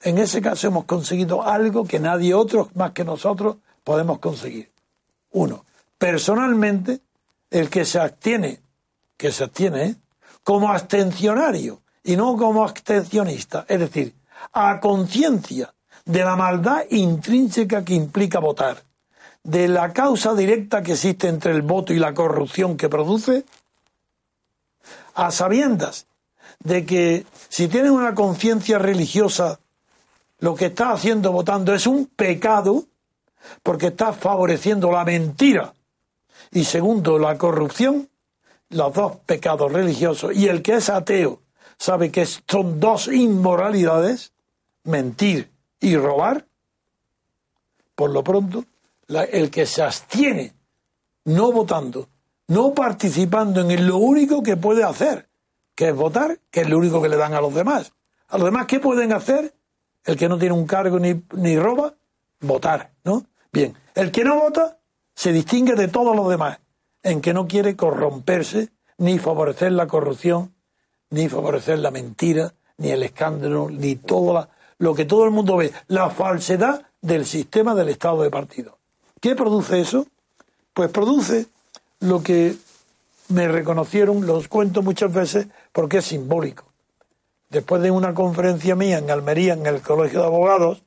[0.00, 4.70] En ese caso hemos conseguido algo que nadie otro más que nosotros podemos conseguir.
[5.32, 5.64] Uno,
[5.98, 7.00] personalmente,
[7.50, 8.60] el que se abstiene,
[9.16, 9.96] que se abstiene, ¿eh?
[10.42, 14.14] como abstencionario y no como abstencionista, es decir,
[14.52, 15.74] a conciencia
[16.04, 18.82] de la maldad intrínseca que implica votar,
[19.42, 23.44] de la causa directa que existe entre el voto y la corrupción que produce,
[25.14, 26.06] a sabiendas
[26.60, 29.58] de que si tienes una conciencia religiosa,
[30.38, 32.84] lo que estás haciendo votando es un pecado,
[33.62, 35.74] porque estás favoreciendo la mentira.
[36.50, 38.08] Y segundo, la corrupción,
[38.70, 41.40] los dos pecados religiosos, y el que es ateo
[41.78, 44.31] sabe que son dos inmoralidades,
[44.84, 46.46] mentir y robar,
[47.94, 48.64] por lo pronto,
[49.08, 50.54] el que se abstiene,
[51.24, 52.08] no votando,
[52.48, 55.28] no participando en lo único que puede hacer,
[55.74, 57.92] que es votar, que es lo único que le dan a los demás.
[58.28, 59.54] A los demás, ¿qué pueden hacer?
[60.04, 61.94] El que no tiene un cargo ni, ni roba,
[62.40, 63.24] votar, ¿no?
[63.52, 64.78] Bien, el que no vota
[65.14, 66.58] se distingue de todos los demás
[67.02, 70.54] en que no quiere corromperse, ni favorecer la corrupción,
[71.10, 74.48] ni favorecer la mentira, ni el escándalo, ni todo
[74.82, 78.78] lo que todo el mundo ve, la falsedad del sistema del Estado de partido.
[79.20, 80.08] ¿Qué produce eso?
[80.74, 81.46] Pues produce
[82.00, 82.56] lo que
[83.28, 86.64] me reconocieron, los cuento muchas veces porque es simbólico.
[87.48, 90.82] Después de una conferencia mía en Almería, en el Colegio de Abogados,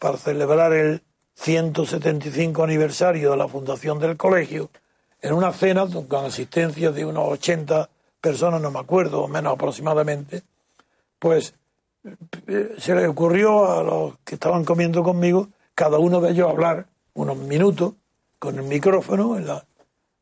[0.00, 1.04] para celebrar el
[1.36, 4.68] 175 aniversario de la fundación del colegio,
[5.22, 7.88] en una cena con asistencia de unos 80
[8.20, 10.42] personas, no me acuerdo, o menos aproximadamente,
[11.20, 11.54] pues
[12.78, 17.36] se le ocurrió a los que estaban comiendo conmigo, cada uno de ellos hablar unos
[17.36, 17.94] minutos
[18.38, 19.64] con el micrófono en la,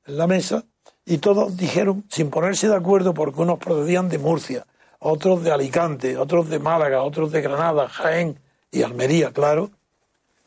[0.07, 0.65] en la mesa,
[1.05, 4.67] y todos dijeron, sin ponerse de acuerdo, porque unos procedían de Murcia,
[4.99, 8.39] otros de Alicante, otros de Málaga, otros de Granada, Jaén
[8.71, 9.71] y Almería, claro,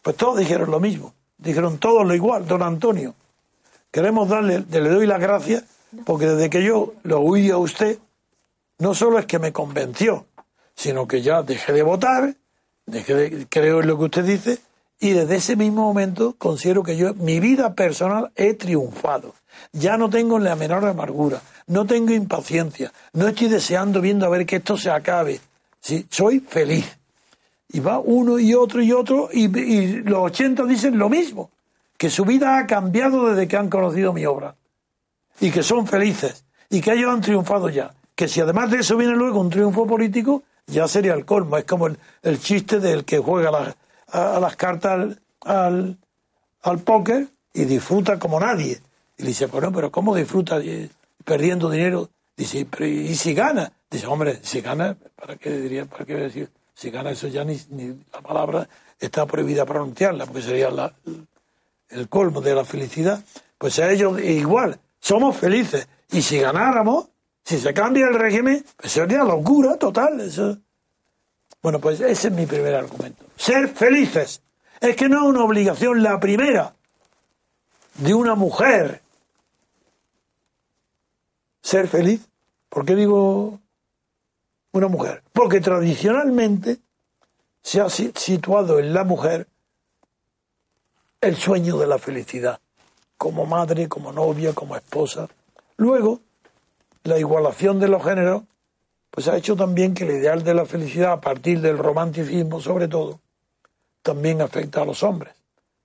[0.02, 3.16] pues todos dijeron lo mismo, dijeron todos lo igual, don Antonio,
[3.92, 5.64] queremos darle, le doy las gracias,
[6.06, 8.00] porque desde que yo lo oí a usted,
[8.80, 10.26] no solo es que me convenció,
[10.80, 12.36] sino que ya dejé de votar,
[12.86, 14.60] dejé de, creo en lo que usted dice,
[14.98, 19.36] y desde ese mismo momento considero que yo, mi vida personal, he triunfado.
[19.74, 24.46] Ya no tengo la menor amargura, no tengo impaciencia, no estoy deseando viendo a ver
[24.46, 25.42] que esto se acabe.
[25.82, 26.98] Sí, soy feliz.
[27.68, 31.52] Y va uno y otro y otro, y, y los 80 dicen lo mismo
[31.98, 34.56] que su vida ha cambiado desde que han conocido mi obra
[35.42, 37.94] y que son felices y que ellos han triunfado ya.
[38.16, 41.58] Que si además de eso viene luego un triunfo político, ya sería el colmo.
[41.58, 43.76] Es como el, chiste del que juega
[44.08, 45.98] a, las cartas al,
[46.62, 48.82] al, póker y disfruta como nadie.
[49.18, 50.90] Y le dice, bueno, pero ¿cómo disfruta eh,
[51.26, 52.10] perdiendo dinero?
[52.36, 53.72] Dice, ¿y si gana?
[53.90, 56.50] Dice, hombre, si gana, ¿para qué diría, para qué decir?
[56.74, 60.94] Si gana eso ya ni, ni la palabra está prohibida pronunciarla, porque sería la,
[61.90, 63.24] el colmo de la felicidad,
[63.58, 65.88] pues a ellos igual, somos felices.
[66.12, 67.10] Y si ganáramos,
[67.50, 70.22] si se cambia el régimen, pues sería locura total.
[70.22, 70.60] Eso.
[71.64, 73.26] Bueno, pues ese es mi primer argumento.
[73.38, 74.44] Ser felices.
[74.80, 76.76] Es que no es una obligación la primera
[77.96, 79.02] de una mujer
[81.64, 82.22] ser feliz.
[82.70, 83.60] ¿Por qué digo
[84.74, 85.24] una mujer?
[85.34, 86.78] Porque tradicionalmente
[87.64, 89.48] se ha situado en la mujer
[91.20, 92.60] el sueño de la felicidad,
[93.18, 95.28] como madre, como novia, como esposa.
[95.78, 96.22] Luego,
[97.04, 98.44] la igualación de los géneros,
[99.12, 102.88] pues ha hecho también que el ideal de la felicidad, a partir del romanticismo sobre
[102.88, 103.20] todo,
[104.02, 105.34] también afecta a los hombres.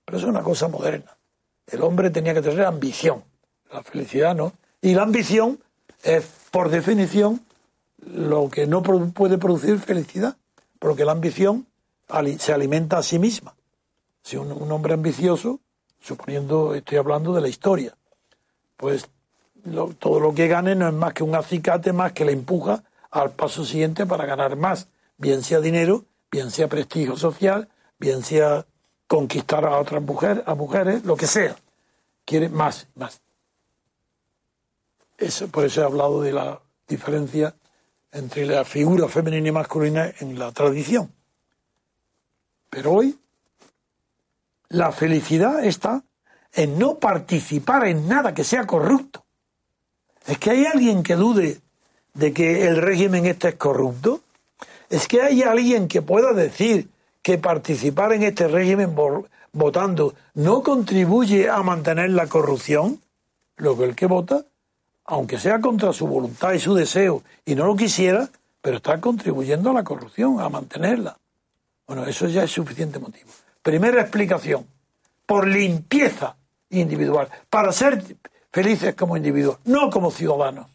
[0.05, 1.17] Pero es una cosa moderna.
[1.67, 3.23] El hombre tenía que tener ambición,
[3.71, 4.53] la felicidad no.
[4.81, 5.59] Y la ambición
[6.03, 7.43] es, por definición,
[7.97, 10.37] lo que no puede producir felicidad,
[10.79, 11.65] porque la ambición
[12.37, 13.55] se alimenta a sí misma.
[14.21, 15.59] Si un, hombre ambicioso,
[15.99, 17.95] suponiendo, estoy hablando de la historia,
[18.77, 19.07] pues
[19.99, 23.31] todo lo que gane no es más que un acicate más que le empuja al
[23.31, 24.87] paso siguiente para ganar más,
[25.17, 28.65] bien sea dinero, bien sea prestigio social, bien sea
[29.07, 31.55] conquistar a otras mujeres, a mujeres, lo que sea.
[32.25, 33.21] Quiere más, más.
[35.17, 37.55] Eso, por eso he hablado de la diferencia
[38.11, 41.11] entre la figura femenina y masculina en la tradición.
[42.69, 43.17] Pero hoy
[44.69, 46.03] la felicidad está
[46.51, 49.24] en no participar en nada que sea corrupto.
[50.27, 51.59] ¿Es que hay alguien que dude
[52.13, 54.21] de que el régimen este es corrupto?
[54.89, 56.89] ¿Es que hay alguien que pueda decir
[57.21, 58.95] que participar en este régimen
[59.53, 63.01] votando no contribuye a mantener la corrupción?
[63.57, 64.43] Lo que el que vota,
[65.05, 68.29] aunque sea contra su voluntad y su deseo y no lo quisiera,
[68.61, 71.17] pero está contribuyendo a la corrupción, a mantenerla.
[71.87, 73.29] Bueno, eso ya es suficiente motivo.
[73.61, 74.65] Primera explicación.
[75.25, 76.35] por limpieza
[76.69, 78.03] individual, para ser
[78.51, 80.67] felices como individuos, no como ciudadanos.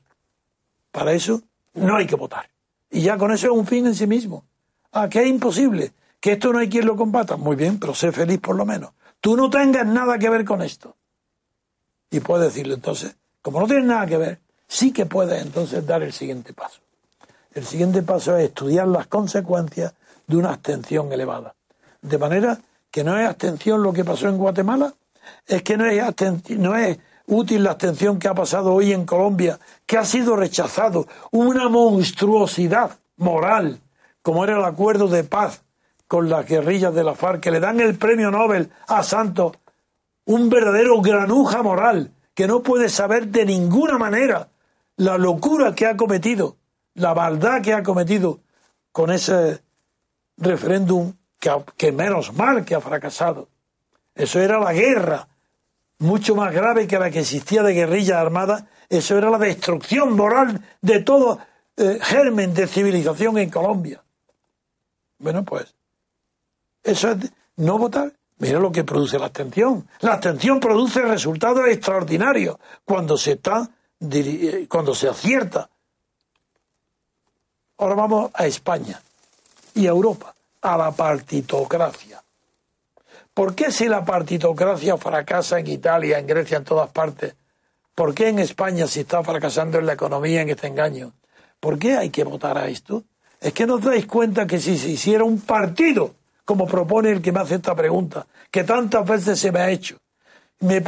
[0.91, 1.43] Para eso
[1.75, 2.49] no hay que votar.
[2.91, 4.45] Y ya con eso es un fin en sí mismo.
[4.93, 7.37] Ah, que es imposible, que esto no hay quien lo combata.
[7.37, 8.91] Muy bien, pero sé feliz por lo menos.
[9.21, 10.97] Tú no tengas nada que ver con esto.
[12.11, 16.03] Y puedes decirle entonces, como no tienes nada que ver, sí que puedes entonces dar
[16.03, 16.81] el siguiente paso.
[17.53, 19.95] El siguiente paso es estudiar las consecuencias
[20.27, 21.55] de una abstención elevada.
[22.03, 22.59] De manera
[22.91, 24.95] que no es abstención lo que pasó en Guatemala,
[25.47, 25.87] es que no
[26.77, 31.69] es, útil la abstención que ha pasado hoy en Colombia, que ha sido rechazado, una
[31.69, 33.81] monstruosidad moral,
[34.23, 35.63] como era el acuerdo de paz
[36.09, 39.53] con las guerrillas de la FARC, que le dan el premio Nobel a Santos,
[40.25, 44.49] un verdadero granuja moral, que no puede saber de ninguna manera
[44.97, 46.57] la locura que ha cometido,
[46.95, 48.41] la maldad que ha cometido
[48.93, 49.63] con ese
[50.37, 53.49] referéndum que, que menos mal que ha fracasado.
[54.15, 55.29] Eso era la guerra,
[55.99, 58.65] mucho más grave que la que existía de guerrillas armadas.
[58.89, 61.39] Eso era la destrucción moral de todo
[61.77, 64.03] eh, germen de civilización en Colombia.
[65.19, 65.75] Bueno, pues,
[66.83, 68.13] eso es no votar.
[68.39, 69.87] Mira lo que produce la abstención.
[70.01, 73.69] La abstención produce resultados extraordinarios cuando se está,
[74.01, 75.69] eh, cuando se acierta.
[77.77, 79.01] Ahora vamos a España
[79.75, 82.23] y a Europa, a la partitocracia.
[83.41, 87.35] ¿Por qué si la partitocracia fracasa en Italia, en Grecia, en todas partes?
[87.95, 91.15] ¿Por qué en España si está fracasando en la economía en este engaño?
[91.59, 93.05] ¿Por qué hay que votar a esto?
[93.41, 97.23] Es que no os dais cuenta que si se hiciera un partido, como propone el
[97.23, 99.97] que me hace esta pregunta, que tantas veces se me ha hecho,
[100.59, 100.83] me,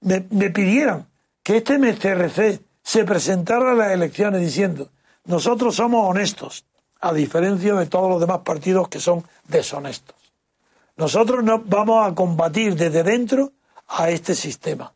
[0.00, 1.06] me pidieran
[1.44, 4.88] que este MCRC se presentara a las elecciones diciendo,
[5.26, 6.64] nosotros somos honestos,
[7.00, 10.19] a diferencia de todos los demás partidos que son deshonestos.
[11.00, 13.52] Nosotros no vamos a combatir desde dentro
[13.88, 14.92] a este sistema.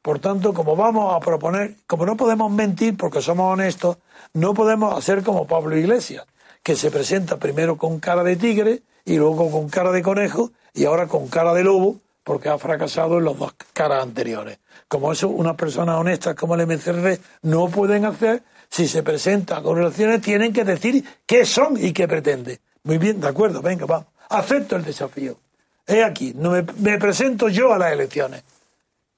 [0.00, 3.96] Por tanto, como vamos a proponer, como no podemos mentir porque somos honestos,
[4.32, 6.24] no podemos hacer como Pablo Iglesias,
[6.62, 10.84] que se presenta primero con cara de tigre y luego con cara de conejo y
[10.84, 14.60] ahora con cara de lobo porque ha fracasado en las dos caras anteriores.
[14.86, 19.80] Como eso, unas personas honestas como el MCR no pueden hacer, si se presentan con
[19.80, 22.60] elecciones tienen que decir qué son y qué pretenden.
[22.84, 25.36] Muy bien, de acuerdo, venga, vamos acepto el desafío.
[25.86, 28.42] He aquí, me, presento yo a las elecciones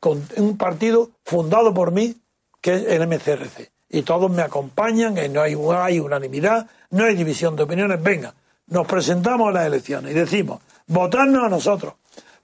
[0.01, 2.17] con un partido fundado por mí,
[2.61, 3.71] que es el MCRC.
[3.89, 8.03] Y todos me acompañan, y no hay, hay unanimidad, no hay división de opiniones.
[8.03, 8.35] Venga,
[8.67, 11.95] nos presentamos a las elecciones y decimos, votarnos a nosotros.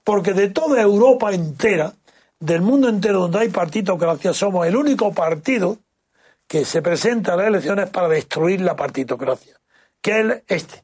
[0.03, 1.93] Porque de toda Europa entera,
[2.39, 5.77] del mundo entero donde hay partitocracia, somos el único partido
[6.47, 9.57] que se presenta a las elecciones para destruir la partitocracia,
[10.01, 10.83] que es este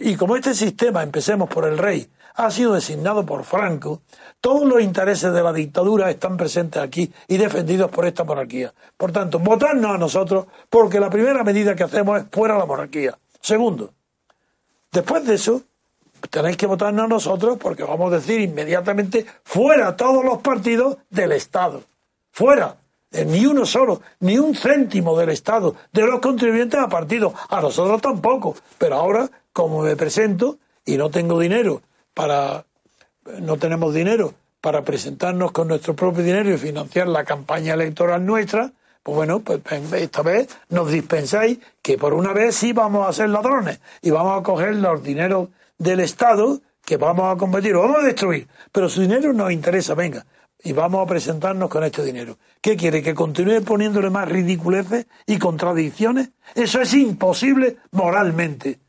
[0.00, 4.02] y como este sistema, empecemos por el rey, ha sido designado por Franco,
[4.40, 8.72] todos los intereses de la dictadura están presentes aquí y defendidos por esta monarquía.
[8.96, 13.18] Por tanto, votarnos a nosotros porque la primera medida que hacemos es fuera la monarquía.
[13.40, 13.92] Segundo,
[14.92, 15.62] después de eso,
[16.30, 21.32] tenéis que votarnos a nosotros porque vamos a decir inmediatamente fuera todos los partidos del
[21.32, 21.82] Estado.
[22.30, 22.76] Fuera.
[23.12, 27.32] Eh, ni uno solo, ni un céntimo del Estado, de los contribuyentes a partidos.
[27.48, 28.56] A nosotros tampoco.
[28.78, 31.80] Pero ahora como me presento y no tengo dinero
[32.12, 32.66] para,
[33.40, 38.70] no tenemos dinero para presentarnos con nuestro propio dinero y financiar la campaña electoral nuestra,
[39.02, 39.62] pues bueno, pues
[39.94, 44.38] esta vez nos dispensáis que por una vez sí vamos a ser ladrones y vamos
[44.38, 45.48] a coger los dineros
[45.78, 50.26] del Estado que vamos a combatir vamos a destruir, pero su dinero nos interesa, venga,
[50.62, 52.36] y vamos a presentarnos con este dinero.
[52.60, 53.02] ¿Qué quiere?
[53.02, 56.28] ¿Que continúe poniéndole más ridiculeces y contradicciones?
[56.54, 58.80] Eso es imposible moralmente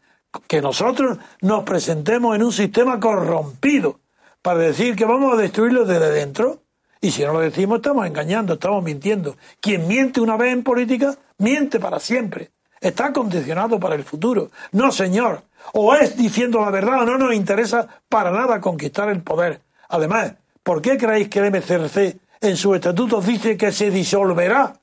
[0.47, 3.99] que nosotros nos presentemos en un sistema corrompido
[4.41, 6.59] para decir que vamos a destruirlo desde dentro.
[7.01, 9.35] Y si no lo decimos, estamos engañando, estamos mintiendo.
[9.59, 12.51] Quien miente una vez en política, miente para siempre.
[12.79, 14.51] Está condicionado para el futuro.
[14.71, 15.43] No, señor.
[15.73, 19.61] O es diciendo la verdad o no nos interesa para nada conquistar el poder.
[19.89, 24.73] Además, ¿por qué creéis que el MCRC en sus estatutos dice que se disolverá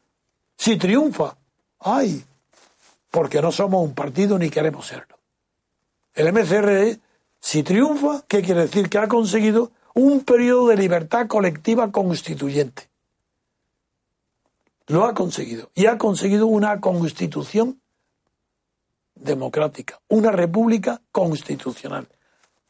[0.57, 1.37] si triunfa?
[1.81, 2.25] ¡Ay!
[3.11, 5.14] Porque no somos un partido ni queremos serlo.
[6.15, 7.01] El MCRE,
[7.41, 8.89] si triunfa, ¿qué quiere decir?
[8.89, 12.89] Que ha conseguido un periodo de libertad colectiva constituyente.
[14.87, 15.71] Lo ha conseguido.
[15.75, 17.81] Y ha conseguido una constitución
[19.15, 22.09] democrática, una república constitucional.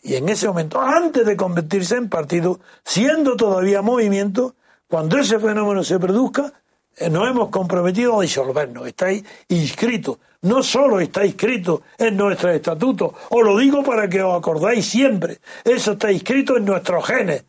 [0.03, 4.55] Y en ese momento, antes de convertirse en partido, siendo todavía movimiento,
[4.87, 6.53] cuando ese fenómeno se produzca,
[6.97, 8.87] eh, nos hemos comprometido a disolvernos.
[8.87, 10.21] Está ahí inscrito.
[10.45, 15.39] No solo está inscrito en nuestro estatuto, os lo digo para que os acordáis siempre,
[15.65, 17.45] eso está inscrito en nuestros genes,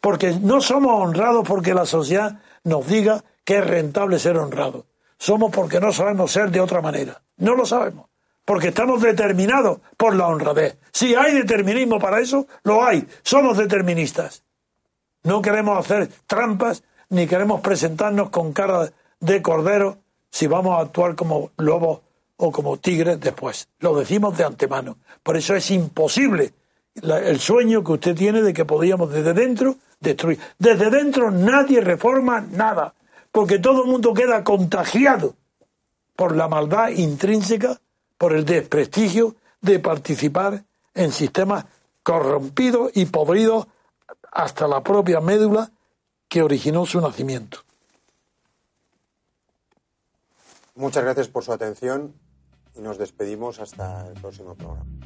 [0.00, 5.52] porque no somos honrados porque la sociedad nos diga que es rentable ser honrado, somos
[5.52, 8.06] porque no sabemos ser de otra manera, no lo sabemos,
[8.44, 10.76] porque estamos determinados por la honradez.
[10.92, 14.42] Si hay determinismo para eso, lo hay, somos deterministas.
[15.22, 19.98] No queremos hacer trampas ni queremos presentarnos con cara de cordero
[20.30, 22.00] si vamos a actuar como lobos
[22.36, 23.68] o como tigres después.
[23.78, 24.98] Lo decimos de antemano.
[25.22, 26.52] Por eso es imposible
[26.94, 30.38] el sueño que usted tiene de que podíamos desde dentro destruir.
[30.58, 32.94] Desde dentro nadie reforma nada,
[33.32, 35.34] porque todo el mundo queda contagiado
[36.14, 37.80] por la maldad intrínseca,
[38.16, 40.62] por el desprestigio de participar
[40.94, 41.64] en sistemas
[42.02, 43.66] corrompidos y podridos
[44.30, 45.70] hasta la propia médula
[46.28, 47.58] que originó su nacimiento.
[50.76, 52.14] Muchas gracias por su atención
[52.74, 55.03] y nos despedimos hasta el próximo programa.